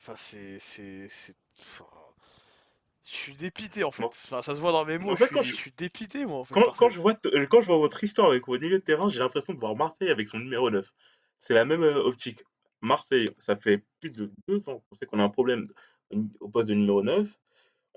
[0.00, 0.58] Enfin, c'est.
[0.60, 1.36] c'est, c'est...
[1.60, 1.86] enfin,
[3.04, 4.04] Je suis dépité en fait.
[4.04, 5.12] Enfin, ça se voit dans mes mots.
[5.12, 6.54] En Je fait, quand suis, je- je suis dépité moi en fait.
[6.54, 8.84] Quand, quand je vois, t- euh, quand je vois votre histoire avec votre milieu de
[8.84, 10.90] terrain, j'ai l'impression de voir Marseille avec son numéro 9.
[11.38, 12.42] C'est la même euh, optique.
[12.80, 15.64] Marseille, ça fait plus de deux ans qu'on sait qu'on a un problème
[16.40, 17.28] au poste de numéro 9.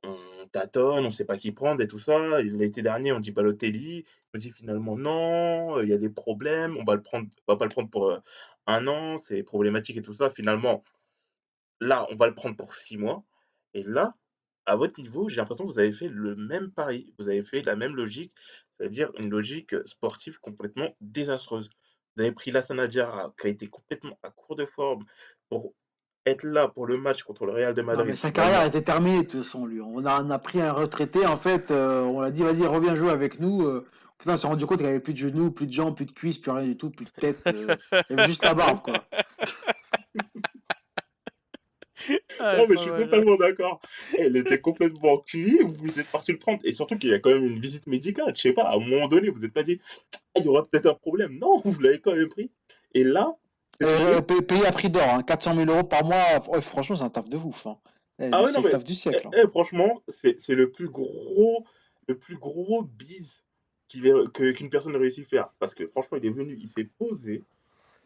[0.04, 2.42] On tâtonne, on ne sait pas qui prendre et tout ça.
[2.42, 4.04] L'été dernier, on dit Balotelli.
[4.34, 7.66] On dit finalement non, il y a des problèmes, on va le prendre, va pas
[7.66, 8.20] le prendre pour euh,
[8.68, 10.30] un an, c'est problématique et tout ça.
[10.30, 10.84] Finalement,
[11.80, 13.24] là, on va le prendre pour six mois.
[13.74, 14.16] Et là,
[14.66, 17.14] à votre niveau, j'ai l'impression que vous avez fait le même pari.
[17.20, 18.34] Vous avez fait la même logique,
[18.78, 21.70] c'est-à-dire une logique sportive complètement désastreuse.
[22.16, 25.04] Vous avez pris Lassana Diarra, qui a été complètement à court de forme
[25.50, 25.74] pour
[26.26, 28.08] être là pour le match contre le Real de Non, Madrid.
[28.10, 29.82] mais sa carrière était terminée de toute façon, lui.
[29.82, 32.96] On a, on a pris un retraité, en fait, euh, on l'a dit, vas-y, reviens
[32.96, 33.64] jouer avec nous.
[33.66, 33.88] Euh,
[34.20, 36.12] putain, on s'est rendu compte qu'il avait plus de genoux, plus de jambes, plus de
[36.12, 37.42] cuisses, plus rien du tout, plus de tête.
[37.48, 37.76] euh,
[38.28, 39.04] juste la barbe, quoi.
[42.44, 43.04] Ah, Non, mais je suis mal.
[43.06, 43.82] totalement d'accord.
[44.18, 46.60] Elle était complètement cuite, vous êtes parti le prendre.
[46.64, 48.34] Et surtout qu'il y a quand même une visite médicale.
[48.36, 49.80] Je sais pas, à un moment donné, vous n'êtes pas dit,
[50.14, 51.38] Ah, il y aura peut-être un problème.
[51.40, 52.50] Non, vous l'avez quand même pris.
[52.94, 53.36] Et là,
[53.84, 57.10] Euh, payé à prix d'or, hein, 400 000 euros par mois, ouais, franchement, c'est un
[57.10, 57.66] taf de ouf.
[57.66, 57.78] Hein.
[58.20, 59.22] Eh, Ah ouais, c'est le taf du siècle.
[59.26, 59.32] hein.
[59.36, 61.66] Eh, eh, franchement, c'est c'est le plus gros,
[62.08, 63.44] le plus gros bise
[64.34, 65.50] qu'une personne a réussi à faire.
[65.60, 67.44] Parce que franchement, il est venu, il s'est posé.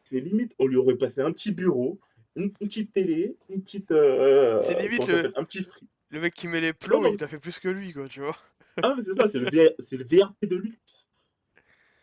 [0.09, 1.99] C'est limite, on lui aurait passé un petit bureau,
[2.35, 3.91] une, une petite télé, une petite.
[3.91, 5.87] euh, C'est limite le- Un petit free.
[6.09, 7.09] Le mec qui met les plots, non.
[7.11, 8.37] il t'a fait plus que lui quoi, tu vois.
[8.83, 11.07] Ah, mais c'est ça, c'est le, VR le VRP de luxe.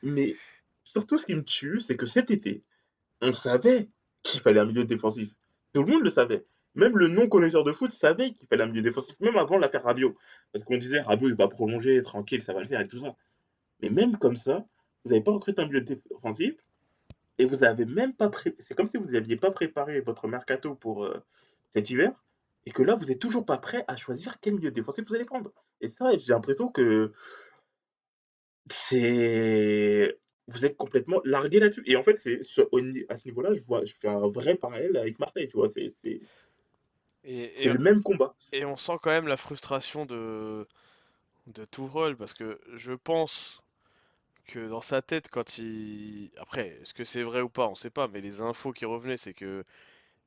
[0.03, 0.35] Mais
[0.85, 2.63] surtout, ce qui me tue, c'est que cet été,
[3.21, 3.89] on savait
[4.23, 5.31] qu'il fallait un milieu défensif.
[5.75, 6.45] Tout le monde le savait.
[6.75, 10.17] Même le non-connaisseur de foot savait qu'il fallait un milieu défensif, même avant l'affaire Rabiot.
[10.53, 13.15] Parce qu'on disait, Rabiot, il va prolonger, tranquille, ça va le faire et tout ça.
[13.83, 14.65] Mais même comme ça,
[15.05, 16.55] vous n'avez pas recruté un milieu défensif
[17.43, 18.55] et vous avez même pas pré...
[18.59, 21.19] C'est comme si vous n'aviez pas préparé votre mercato pour euh,
[21.71, 22.13] cet hiver
[22.67, 25.25] et que là, vous n'êtes toujours pas prêt à choisir quel milieu défensif vous allez
[25.25, 25.53] prendre.
[25.81, 27.13] Et ça, j'ai l'impression que
[28.71, 30.19] c'est
[30.49, 31.83] vous êtes complètement largué là-dessus.
[31.87, 32.61] Et en fait, c'est ce-
[33.09, 35.69] à ce niveau-là, je vois, je fais un vrai parallèle avec Marseille, tu vois.
[35.71, 35.91] C'est
[37.25, 38.35] le même combat.
[38.53, 40.67] et on sent quand même la frustration de,
[41.47, 43.63] de Tourelle parce que je pense
[44.47, 46.31] que dans sa tête, quand il.
[46.39, 49.17] Après, est-ce que c'est vrai ou pas, on sait pas, mais les infos qui revenaient,
[49.17, 49.65] c'est que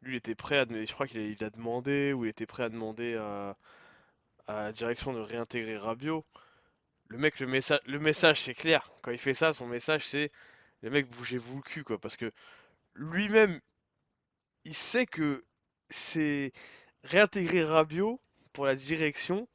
[0.01, 0.65] lui, il était prêt à.
[0.65, 3.57] Je crois qu'il a, il a demandé, ou il était prêt à demander à,
[4.47, 6.25] à la direction de réintégrer Rabiot.
[7.07, 8.91] Le mec, le message, le message, c'est clair.
[9.01, 10.31] Quand il fait ça, son message, c'est
[10.81, 11.99] les mecs, bougez-vous le cul, quoi.
[11.99, 12.31] Parce que
[12.95, 13.59] lui-même,
[14.65, 15.43] il sait que
[15.89, 16.51] c'est
[17.03, 18.19] réintégrer Rabiot
[18.53, 19.47] pour la direction,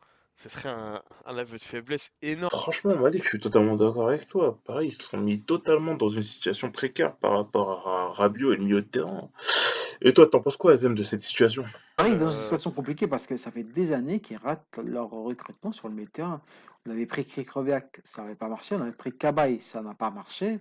[0.42, 2.50] ce serait un, un aveu de faiblesse énorme.
[2.50, 4.58] Franchement, Malik, je suis totalement d'accord avec toi.
[4.64, 8.56] Pareil, ils se sont mis totalement dans une situation précaire par rapport à Rabiot et
[8.56, 9.28] le milieu de terrain.
[10.00, 11.64] Et toi, t'en penses quoi, Azem, de cette situation?
[11.96, 15.10] Pareil, dans une Euh, situation compliquée parce que ça fait des années qu'ils ratent leur
[15.10, 16.40] recrutement sur le milieu de terrain.
[16.86, 18.74] On avait pris Krikoviak, ça n'avait pas marché.
[18.76, 20.58] On avait pris Cabaye, ça n'a pas marché.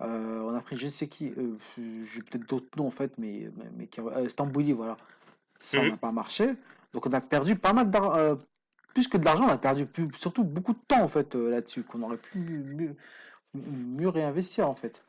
[0.00, 3.12] Euh, on a pris je ne sais qui, euh, j'ai peut-être d'autres noms en fait,
[3.18, 4.96] mais, mais, mais euh, Stambouli, voilà.
[5.60, 5.90] Ça Mhm.
[5.90, 6.54] n'a pas marché.
[6.92, 8.36] Donc on a perdu pas mal d'argent,
[8.94, 11.50] plus que de l'argent, on a perdu plus- surtout beaucoup de temps en fait euh,
[11.50, 12.38] là-dessus, qu'on aurait pu
[13.54, 15.02] mieux, réinvestir en fait.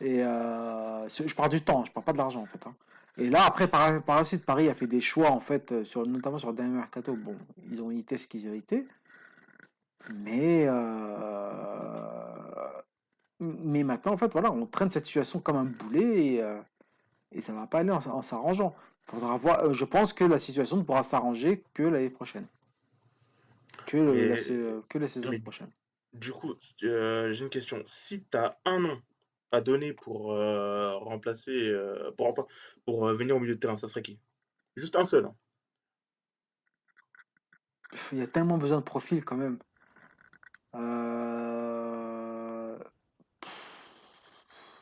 [0.00, 2.66] Et euh, je parle du temps, je parle pas de l'argent en fait.
[2.66, 2.74] hein.
[3.18, 5.84] Et là, après, par, par la suite, Paris a fait des choix, en fait, euh,
[5.84, 7.14] sur, notamment sur le dernier mercato.
[7.14, 7.36] Bon,
[7.70, 8.86] ils ont été ce qu'ils été.
[10.14, 10.66] Mais,
[13.38, 16.44] mais maintenant, en fait, voilà, on traîne cette situation comme un boulet et,
[17.32, 18.74] et ça va pas aller en, en s'arrangeant.
[19.06, 22.46] Faudra voir, je pense que la situation ne pourra s'arranger que l'année prochaine.
[23.86, 25.70] Que, la, sa- que la saison mais- prochaine.
[26.12, 27.82] Du coup, euh, j'ai une question.
[27.86, 28.98] Si tu as un an
[29.50, 32.10] à donner pour euh, remplacer, euh,
[32.84, 34.20] pour, euh, venir au milieu de terrain, ça serait qui?
[34.76, 35.24] Juste un seul.
[35.24, 35.34] hein.
[38.12, 39.58] Il y a tellement besoin de profil quand même.
[40.74, 41.58] Euh,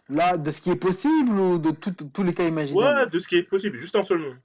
[0.08, 3.10] Là, de ce qui est possible ou de tout- tous les cas Ouais, imaginables?
[3.12, 4.36] de ce qui est possible, juste un seul nom.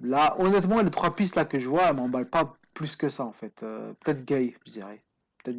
[0.00, 3.24] Là, honnêtement, les trois pistes là que je vois, elles m'emballent pas plus que ça
[3.24, 3.62] en fait.
[3.62, 5.02] Euh, peut-être Gay, je dirais.
[5.42, 5.58] Peut-être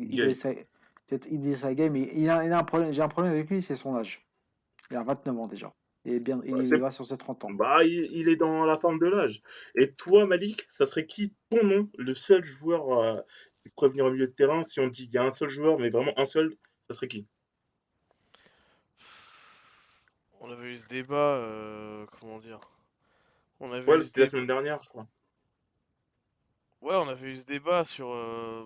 [1.07, 2.91] peut-être Idrissa Gueye, mais il a, il a un problème.
[2.91, 4.26] J'ai un problème avec lui, c'est son âge.
[4.91, 5.74] Il a 29 ans déjà.
[6.05, 7.51] Il est bien, il Ouais, il va sur ses 30 ans.
[7.51, 9.41] Bah, il, il est dans la forme de l'âge.
[9.74, 13.20] Et toi, Malik, ça serait qui ton nom, le seul joueur euh,
[13.63, 15.49] qui pourrait venir au milieu de terrain Si on dit il y a un seul
[15.49, 16.55] joueur, mais vraiment un seul,
[16.88, 17.26] ça serait qui?
[20.39, 22.59] On avait eu ce débat, euh, comment dire?
[23.59, 25.07] On avait Ouais, c'était la semaine dernière, je crois.
[26.86, 28.07] Ouais, on avait eu ce débat sur.
[28.13, 28.65] euh,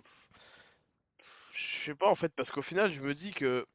[1.53, 3.65] Je sais pas en fait, parce qu'au final, je me dis que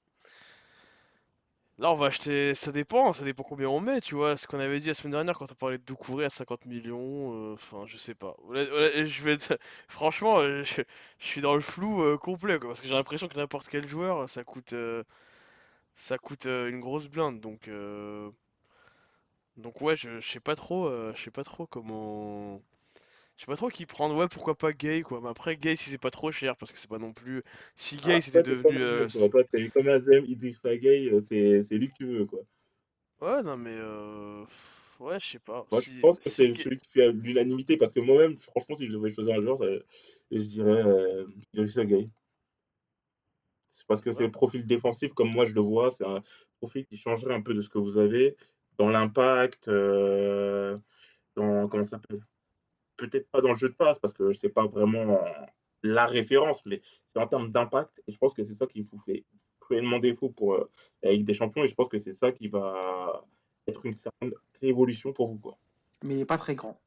[1.79, 2.55] là, on va acheter.
[2.55, 4.37] Ça dépend, ça dépend combien on met, tu vois.
[4.37, 7.33] Ce qu'on avait dit la semaine dernière quand on parlait de Doucouré à 50 millions,
[7.53, 8.37] euh, enfin, je sais pas.
[8.53, 9.37] Je vais
[9.89, 10.83] Franchement, euh, je,
[11.19, 14.45] suis dans le flou complet, quoi, parce que j'ai l'impression que n'importe quel joueur, ça
[14.45, 14.75] coûte,
[15.97, 17.67] ça coûte une grosse blinde, donc.
[17.69, 18.31] euh,
[19.57, 22.61] Donc ouais, je, sais pas trop, je sais pas trop comment.
[23.37, 25.21] Je sais pas trop qui prendre, ouais, pourquoi pas Gay, quoi.
[25.21, 27.43] Mais après, Gay, si c'est pas trop cher, parce que c'est pas non plus.
[27.75, 28.77] Si Gay, c'était devenu.
[28.81, 29.09] euh,
[29.73, 32.41] comme Azem, Idrissa Gueye, euh, c'est c'est lui que tu veux, quoi.
[33.21, 33.75] Ouais, non, mais.
[33.75, 34.45] euh,
[35.01, 35.67] Ouais, je sais pas.
[35.73, 38.87] Moi, je pense que c'est Gay- celui qui fait l'unanimité, parce que moi-même, franchement, si
[38.87, 39.85] je devais choisir un joueur, ça-
[40.31, 42.11] je dirais euh, Idrissa Gueye.
[43.71, 46.21] C'est parce que c'est le profil défensif, comme moi je le vois, c'est un
[46.61, 48.37] profil qui changerait un peu de ce que vous avez,
[48.79, 50.79] dans l'impact, euh,
[51.37, 52.21] dans, comment ça s'appelle?
[52.97, 55.21] Peut-être pas dans le jeu de passe, parce que c'est pas vraiment
[55.83, 58.99] la référence, mais c'est en termes d'impact, et je pense que c'est ça qui vous
[59.01, 59.25] fait
[59.61, 60.67] cruellement défaut pour euh,
[61.03, 63.25] la Ligue des Champions, et je pense que c'est ça qui va
[63.67, 65.59] être une certaine révolution pour vous, quoi.
[66.03, 66.81] Mais il n'est pas très grand.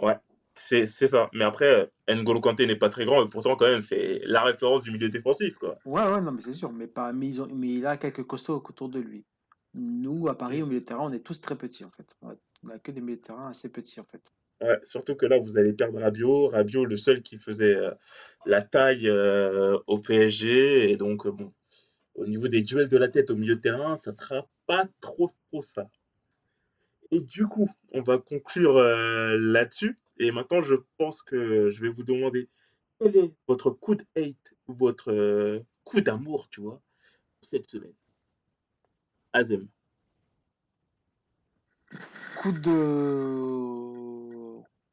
[0.00, 0.16] Ouais,
[0.54, 1.30] c'est c'est ça.
[1.32, 4.82] Mais après, N'Golo Kanté n'est pas très grand, et pourtant, quand même, c'est la référence
[4.82, 5.78] du milieu défensif, quoi.
[5.84, 6.72] Ouais, ouais, non, mais c'est sûr.
[6.72, 9.24] Mais, pas, mais, ils ont, mais il a quelques costauds autour de lui.
[9.74, 12.14] Nous, à Paris, au milieu de terrain, on est tous très petits, en fait.
[12.20, 12.34] On a,
[12.64, 14.22] on a que des milieux de terrain assez petits, en fait.
[14.82, 16.48] Surtout que là, vous allez perdre Rabiot.
[16.48, 17.92] Rabiot, le seul qui faisait euh,
[18.46, 20.90] la taille euh, au PSG.
[20.90, 21.52] Et donc, euh, bon,
[22.14, 25.28] au niveau des duels de la tête au milieu de terrain, ça sera pas trop,
[25.50, 25.88] trop ça.
[27.10, 29.98] Et du coup, on va conclure là-dessus.
[30.18, 32.48] Et maintenant, je pense que je vais vous demander
[32.98, 36.80] quel est votre coup de hate ou votre coup d'amour, tu vois,
[37.42, 37.92] cette semaine.
[39.34, 39.68] Azem.
[42.36, 43.51] Coup de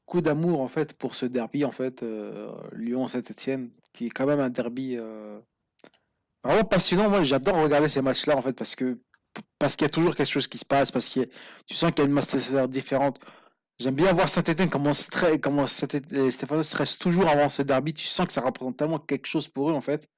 [0.09, 4.43] coup d'amour en fait pour ce derby en fait euh, Lyon-Saint-Étienne qui est quand même
[4.47, 5.39] un derby euh,
[6.43, 7.09] vraiment passionnant.
[7.09, 8.87] Moi, j'adore regarder ces matchs-là en fait parce que
[9.59, 11.21] parce qu'il y a toujours quelque chose qui se passe, parce que
[11.67, 13.19] tu sens qu'il y a une atmosphère différente.
[13.81, 17.93] J'aime bien voir Saint-Étienne comment, stre- comment Saint-Étienne- Stéphano stresse toujours avant ce derby.
[17.93, 20.09] Tu sens que ça représente tellement quelque chose pour eux en fait,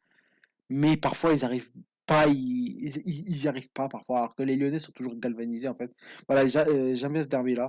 [0.70, 1.72] mais parfois ils arrivent
[2.06, 5.76] pas, ils, ils, ils arrivent pas parfois, alors que les Lyonnais sont toujours galvanisés en
[5.76, 5.92] fait.
[6.28, 7.68] Voilà, euh, j'aime bien ce derby-là.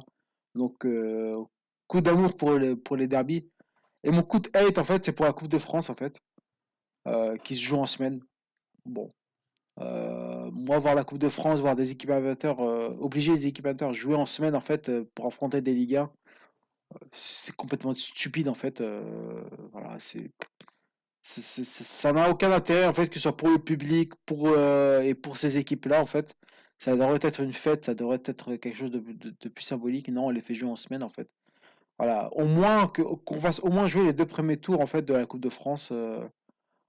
[0.54, 1.36] Donc, euh,
[1.92, 3.46] coup d'amour pour les, pour les derbys.
[4.02, 6.18] Et mon coup de hate, en fait, c'est pour la Coupe de France, en fait,
[7.06, 8.20] euh, qui se joue en semaine.
[8.86, 9.12] Bon.
[9.78, 13.66] Euh, moi, voir la Coupe de France, voir des équipes amateurs, euh, obliger les équipes
[13.66, 18.48] amateurs jouer en semaine, en fait, pour affronter des Ligue 1, euh, c'est complètement stupide,
[18.48, 18.82] en fait.
[19.72, 20.30] voilà, c'est.
[21.22, 25.36] ça n'a aucun intérêt, en fait, que ce soit pour le public pour, et pour
[25.36, 26.34] ces équipes-là, en fait.
[26.78, 30.08] Ça devrait être une fête, ça devrait être quelque chose de, de- de plus symbolique.
[30.08, 31.28] Non, on les fait jouer en semaine, en fait.
[32.02, 35.12] Voilà, au moins qu'on fasse au moins jouer les deux premiers tours en fait de
[35.14, 36.18] la Coupe de France euh,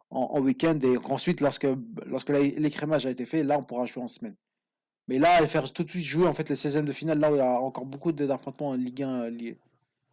[0.10, 1.68] en, en week-end et qu'ensuite lorsque
[2.08, 4.36] lorsque l'écrémage a été fait, là on pourra jouer en semaine.
[5.08, 7.36] Mais là, faire tout de suite jouer en fait les 16e de finale, là où
[7.36, 9.56] il y a encore beaucoup d'affrontements en Ligue 1, euh, li-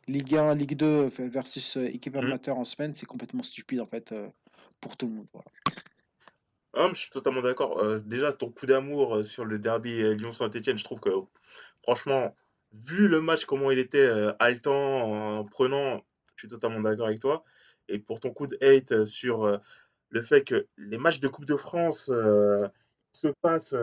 [0.07, 2.25] Ligue 1, Ligue 2 fait- versus euh, équipe Mhm.
[2.25, 4.29] amateur en semaine, c'est complètement stupide en fait euh,
[4.83, 5.27] pour tout le monde.
[5.33, 5.49] Voilà.
[6.75, 7.79] Ah, je suis totalement d'accord.
[7.79, 11.11] Euh, déjà, ton coup d'amour euh, sur le derby euh, Lyon-Saint-Étienne, je trouve que,
[11.85, 12.35] franchement,
[12.73, 16.05] vu le match, comment il était euh, haletant, en prenant,
[16.37, 17.45] je suis totalement d'accord avec toi.
[17.89, 19.59] Et pour ton coup de hate euh, sur euh,
[20.11, 22.67] le fait que les matchs de Coupe de France euh,
[23.13, 23.75] se passent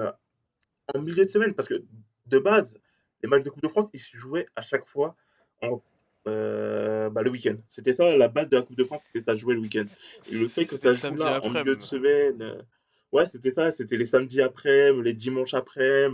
[0.93, 1.83] en milieu de semaine, parce que
[2.27, 2.79] de base,
[3.21, 5.15] les matchs de Coupe de France, ils se jouaient à chaque fois
[5.61, 5.81] en,
[6.25, 7.55] bah, le week-end.
[7.67, 9.85] C'était ça, la base de la Coupe de France, c'était ça jouait le week-end.
[10.31, 12.63] Et le fait que ça joue là en milieu de semaine,
[13.11, 16.09] ouais, c'était ça, c'était les samedis après, les dimanches après,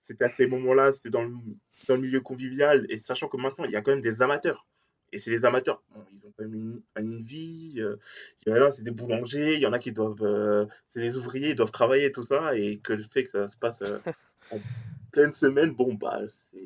[0.00, 1.34] c'était à ces moments-là, c'était dans le,
[1.88, 4.66] dans le milieu convivial, et sachant que maintenant, il y a quand même des amateurs.
[5.12, 7.96] Et c'est les amateurs, bon, ils ont quand même une, une vie, euh,
[8.46, 11.00] il y en a, c'est des boulangers, il y en a qui doivent, euh, c'est
[11.00, 13.82] des ouvriers, ils doivent travailler, tout ça, et que le fait que ça se passe
[13.82, 13.98] euh,
[14.50, 14.62] en
[15.12, 16.58] pleine semaine, bon, bah, c'est.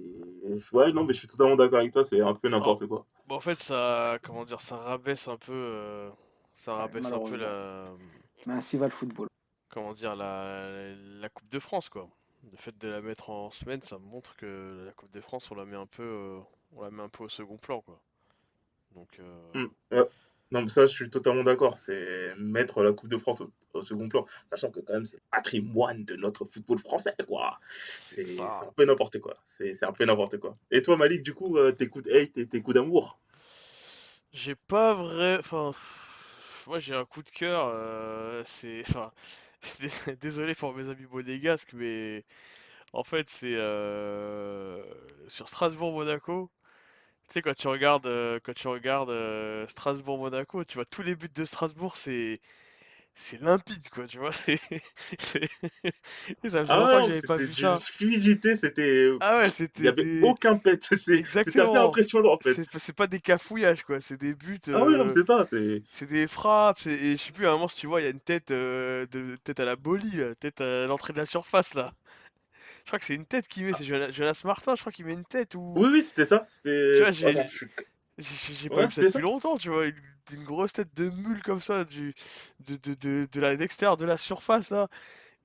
[0.73, 3.07] Ouais, non, mais je suis totalement d'accord avec toi, c'est un peu Bon, n'importe quoi.
[3.27, 6.11] bon, en fait, ça, comment dire, ça rabaisse un peu, euh,
[6.53, 7.99] ça Ouais, rabaisse un peu la,
[8.47, 9.29] Mais ainsi va le football.
[9.69, 12.09] comment dire, la, la Coupe de France, quoi.
[12.51, 15.57] Le fait de la mettre en semaine, ça montre que la Coupe de France, on
[15.57, 16.41] la met un peu, euh,
[16.73, 18.01] on la met un peu au second plan, quoi.
[18.93, 20.05] Donc, euh, Mm, ouais.
[20.51, 21.79] Non, mais ça, je suis totalement d'accord.
[21.79, 25.17] C'est mettre la Coupe de France au, au second plan, sachant que quand même, c'est
[25.17, 27.59] le patrimoine de notre football français, quoi.
[27.71, 29.35] c'est un peu n'importe quoi.
[29.45, 30.57] C'est c'est un peu n'importe quoi.
[30.71, 33.19] Et toi, Malik, du coup, euh, tes coups de hate et tes coups d'amour?
[34.33, 35.73] J'ai pas vrai, enfin,
[36.67, 39.44] moi j'ai un coup de cœur, euh, c'est, enfin, c'est-
[40.21, 42.25] désolé pour mes amis monégasques, mais
[42.93, 44.83] En fait, c'est euh,
[45.29, 46.51] sur Strasbourg-Monaco.
[47.29, 51.17] Tu sais, quand tu regardes, euh, quand tu regardes euh, Strasbourg-Monaco, tu vois tous les
[51.17, 52.41] buts de Strasbourg, c'est
[53.15, 54.07] c'est limpide, quoi.
[54.07, 54.59] Tu vois, c'est
[56.49, 57.79] ça faisait Ah longtemps ouais, que j'avais pas vu ça.
[57.79, 59.11] fluidité, c'était.
[59.21, 60.81] Ah ouais, Il c'était n'y avait des aucun pet.
[60.97, 60.99] C'est
[61.43, 61.85] c'était assez exactement.
[61.85, 62.55] impressionnant en fait.
[62.55, 64.01] C'est c'est pas des cafouillages, quoi.
[64.01, 64.61] C'est des buts.
[64.73, 65.47] Ah oui, non, euh, c'est ça.
[65.49, 65.83] C'est.
[65.91, 68.05] C'est des frappes, c'est- et je sais plus, à un moment, si tu vois, il
[68.05, 71.19] y a une tête, euh, de, tête à la Boli, là, tête à l'entrée de
[71.19, 71.93] la surface, là.
[72.85, 75.15] Je crois que c'est une tête qui met, c'est Jonas, Martin, je crois qu'il met
[75.15, 75.75] une tête, ou...
[75.77, 76.45] Oui, oui, c'était ça.
[76.93, 77.03] Tu C'était.
[77.03, 77.67] vois, j'ai je suis-
[78.19, 79.97] j'ai- pas vu ça depuis longtemps, tu vois, une,
[80.33, 82.15] une grosse tête de mule comme ça, du,
[82.61, 84.89] de, de, de, de la, l'extérieur de la surface, là.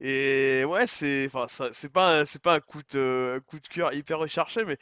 [0.01, 1.29] Et ouais, c'est,
[1.73, 4.77] c'est pas, pas un coup de, un coup de cœur hyper recherché, mais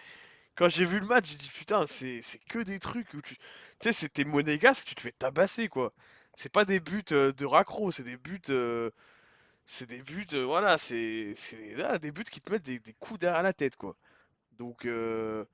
[0.55, 3.41] quand j'ai vu le match, j'ai dit, putain, c'est, que des trucs où tu, tu
[3.81, 5.93] sais, c'était monégasque, tu te fais tabasser, quoi.
[6.35, 8.91] C'est pas des buts euh, de raccro, c'est des buts, euh,
[9.65, 11.35] c'est des buts, euh, voilà, c'est,
[12.01, 13.95] des buts qui te mettent des, des coups derrière la tête, quoi.
[14.59, 15.45] Donc, euh,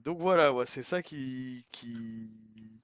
[0.00, 2.82] donc voilà, ouais, c'est ça qui, qui,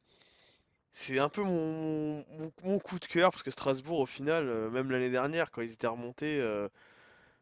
[0.92, 4.70] c'est un peu mon, mon, mon coup de cœur, parce que Strasbourg, au final, euh,
[4.70, 6.68] même l'année dernière, quand ils étaient remontés, euh,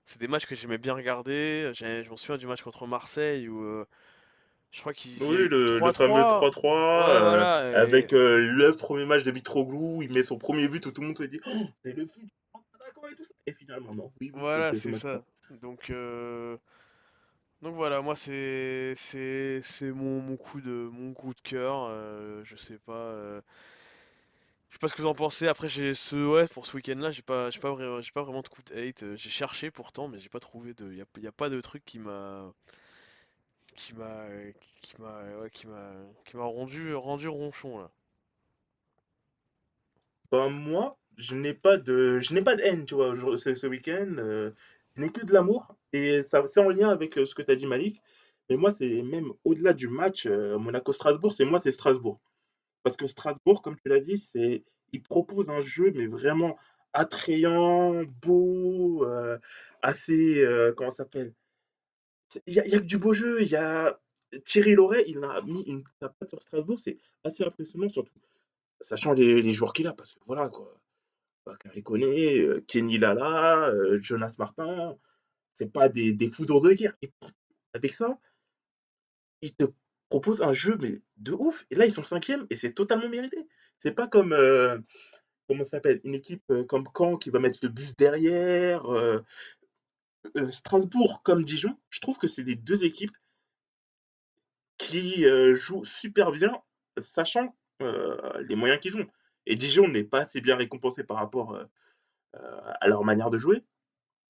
[0.07, 1.73] c'est des matchs que j'aimais bien regarder.
[1.75, 3.87] J'ai- Je m'en souviens du match contre Marseille où euh,
[4.73, 6.27] je crois qu'il y a Oui, eu le, le fameux 3-3.
[6.27, 7.71] 3-3, Ouais, euh, voilà.
[7.73, 8.09] Et...
[8.09, 11.09] avec euh, le premier match de Mitroglou, il met son premier but où tout le
[11.09, 12.23] monde se dit Oh, c'est le but,
[13.11, 13.31] et tout ça.
[13.47, 14.13] Et finalement, non.
[14.21, 15.21] Oui, oui, Voilà, c'est ce c'est match-là.
[15.21, 15.25] ça.
[15.51, 15.91] Donc,
[17.63, 21.87] donc voilà, moi c'est c'est c'est mon, mon coup de mon coup de cœur.
[21.91, 22.93] euh, je sais pas.
[22.93, 23.41] euh,
[24.71, 25.47] Je sais pas ce que vous en pensez.
[25.47, 28.49] Après, j'ai ce ouais pour ce week-end-là, j'ai pas j'ai pas j'ai pas vraiment de
[28.49, 29.03] coup de hate.
[29.03, 30.93] Euh, J'ai cherché pourtant, mais j'ai pas trouvé de.
[30.95, 32.53] Y a, y a pas de truc qui m'a
[33.77, 34.27] qui m'a
[34.83, 35.93] qui m'a ouais, qui m'a
[36.27, 37.91] qui m'a rendu rendu ronchon là.
[40.31, 43.67] Ben, moi, je n'ai pas de, je n'ai pas de haine, tu vois, ce, ce
[43.67, 44.17] week-end.
[45.01, 45.75] N'ai que de l'amour.
[45.93, 48.03] Et c'est en lien avec euh, ce que tu as dit, Malik.
[48.51, 52.21] Mais moi, c'est même au-delà du match euh, Monaco-Strasbourg, c'est moi, c'est Strasbourg.
[52.83, 56.57] Parce que Strasbourg, comme tu l'as dit, c'est, il propose un jeu, mais vraiment
[56.93, 59.39] attrayant, beau, euh,
[59.83, 60.45] assez,
[60.77, 61.35] comment ça s'appelle?
[62.47, 63.43] Il y a, que du beau jeu.
[63.43, 63.99] Il y a
[64.45, 68.13] Thierry Loret, il a mis une patte sur Strasbourg, c'est assez impressionnant, surtout
[68.81, 70.73] sachant les joueurs qu'il a, parce que voilà quoi.
[71.49, 74.99] Bakary Koné, euh, Kenny Lala, euh, Jonas Martin,
[75.55, 76.95] c'est pas des, des foudres de guerre.
[77.01, 77.11] Et
[77.73, 78.19] avec ça,
[79.41, 79.65] ils te
[80.11, 81.65] proposent un jeu mais de ouf.
[81.71, 83.49] Et là, ils sont cinquième et c'est totalement mérité.
[83.79, 84.79] C'est pas comme euh,
[85.49, 86.01] comment ça s'appelle?
[86.05, 88.85] Une équipe euh, comme Caen qui va mettre le bus derrière.
[90.51, 91.79] Strasbourg comme Dijon.
[91.89, 93.17] Je trouve que c'est les deux équipes
[94.77, 95.25] qui
[95.55, 96.61] jouent super bien,
[96.99, 99.07] sachant les moyens qu'ils ont.
[99.49, 101.65] Et Dijon n'est pas assez bien récompensé par rapport euh,
[102.37, 103.65] euh, à leur manière de jouer.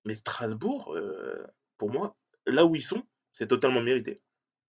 [0.05, 1.45] Mais Strasbourg, euh,
[1.77, 2.15] pour moi,
[2.47, 3.03] là où ils sont,
[3.33, 4.21] c'est totalement mérité.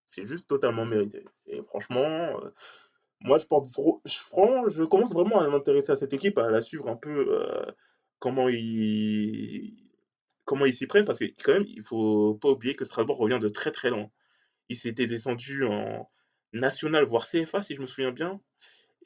[0.06, 1.24] C'est juste totalement mérité.
[1.46, 2.40] Et franchement,
[3.20, 6.88] moi, je porte vro- je, commence vraiment à m'intéresser à cette équipe, à la suivre
[6.88, 7.32] un peu
[8.18, 9.76] comment ils
[10.44, 13.38] comment ils s'y prennent, parce que quand même, il faut pas oublier que Strasbourg revient
[13.40, 14.10] de très très loin.
[14.68, 16.10] Ils s'étaient descendus en
[16.52, 18.40] national, voire CFA, si je me souviens bien,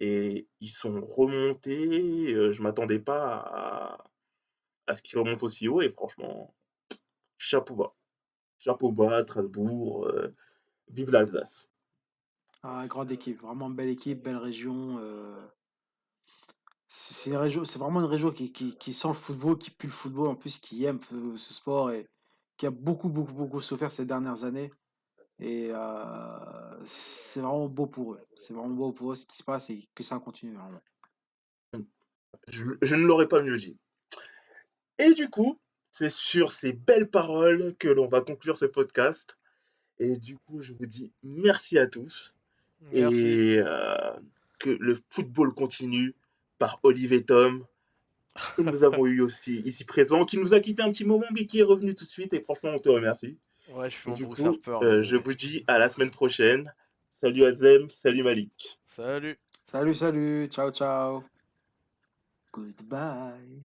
[0.01, 2.53] et ils sont remontés.
[2.53, 3.99] je m'attendais pas
[4.87, 6.55] à, ce qu'ils remontent aussi haut, et franchement,
[7.39, 7.95] chapeau bas.
[8.59, 10.11] Chapeau bas, Strasbourg,
[10.89, 11.69] vive l'Alsace.
[12.63, 14.99] Ah, grande équipe, vraiment belle équipe, belle région.
[16.87, 20.85] C'est vraiment une région qui, sent le football, qui pue le football en plus, qui
[20.85, 21.01] aime
[21.37, 22.09] ce sport et
[22.57, 24.73] qui a beaucoup, beaucoup, beaucoup souffert ces dernières années.
[25.41, 28.21] Et euh, c'est vraiment beau pour eux.
[28.37, 30.81] C'est vraiment beau pour eux ce qui se passe et que ça continue vraiment.
[32.49, 33.79] Je, je ne l'aurais pas mieux dit.
[34.99, 35.59] Et du coup,
[35.91, 39.39] c'est sur ces belles paroles que l'on va conclure ce podcast.
[39.99, 42.35] Et du coup, je vous dis merci à tous.
[42.93, 43.17] Merci.
[43.17, 44.13] Et euh,
[44.59, 46.15] que le football continue
[46.59, 47.65] par Olivier Tom,
[48.57, 51.47] que nous avons eu aussi ici présent, qui nous a quitté un petit moment, mais
[51.47, 52.35] qui est revenu tout de suite.
[52.35, 53.39] Et franchement, on te remercie.
[53.69, 54.79] Ouais, je du Bruce coup, Harper.
[54.83, 56.73] euh, je vous dis à la semaine prochaine.
[57.21, 58.79] Salut Azem, salut Malik.
[58.87, 59.39] Salut.
[59.67, 61.23] Salut, salut, ciao, ciao.
[62.53, 63.64] Goodbye.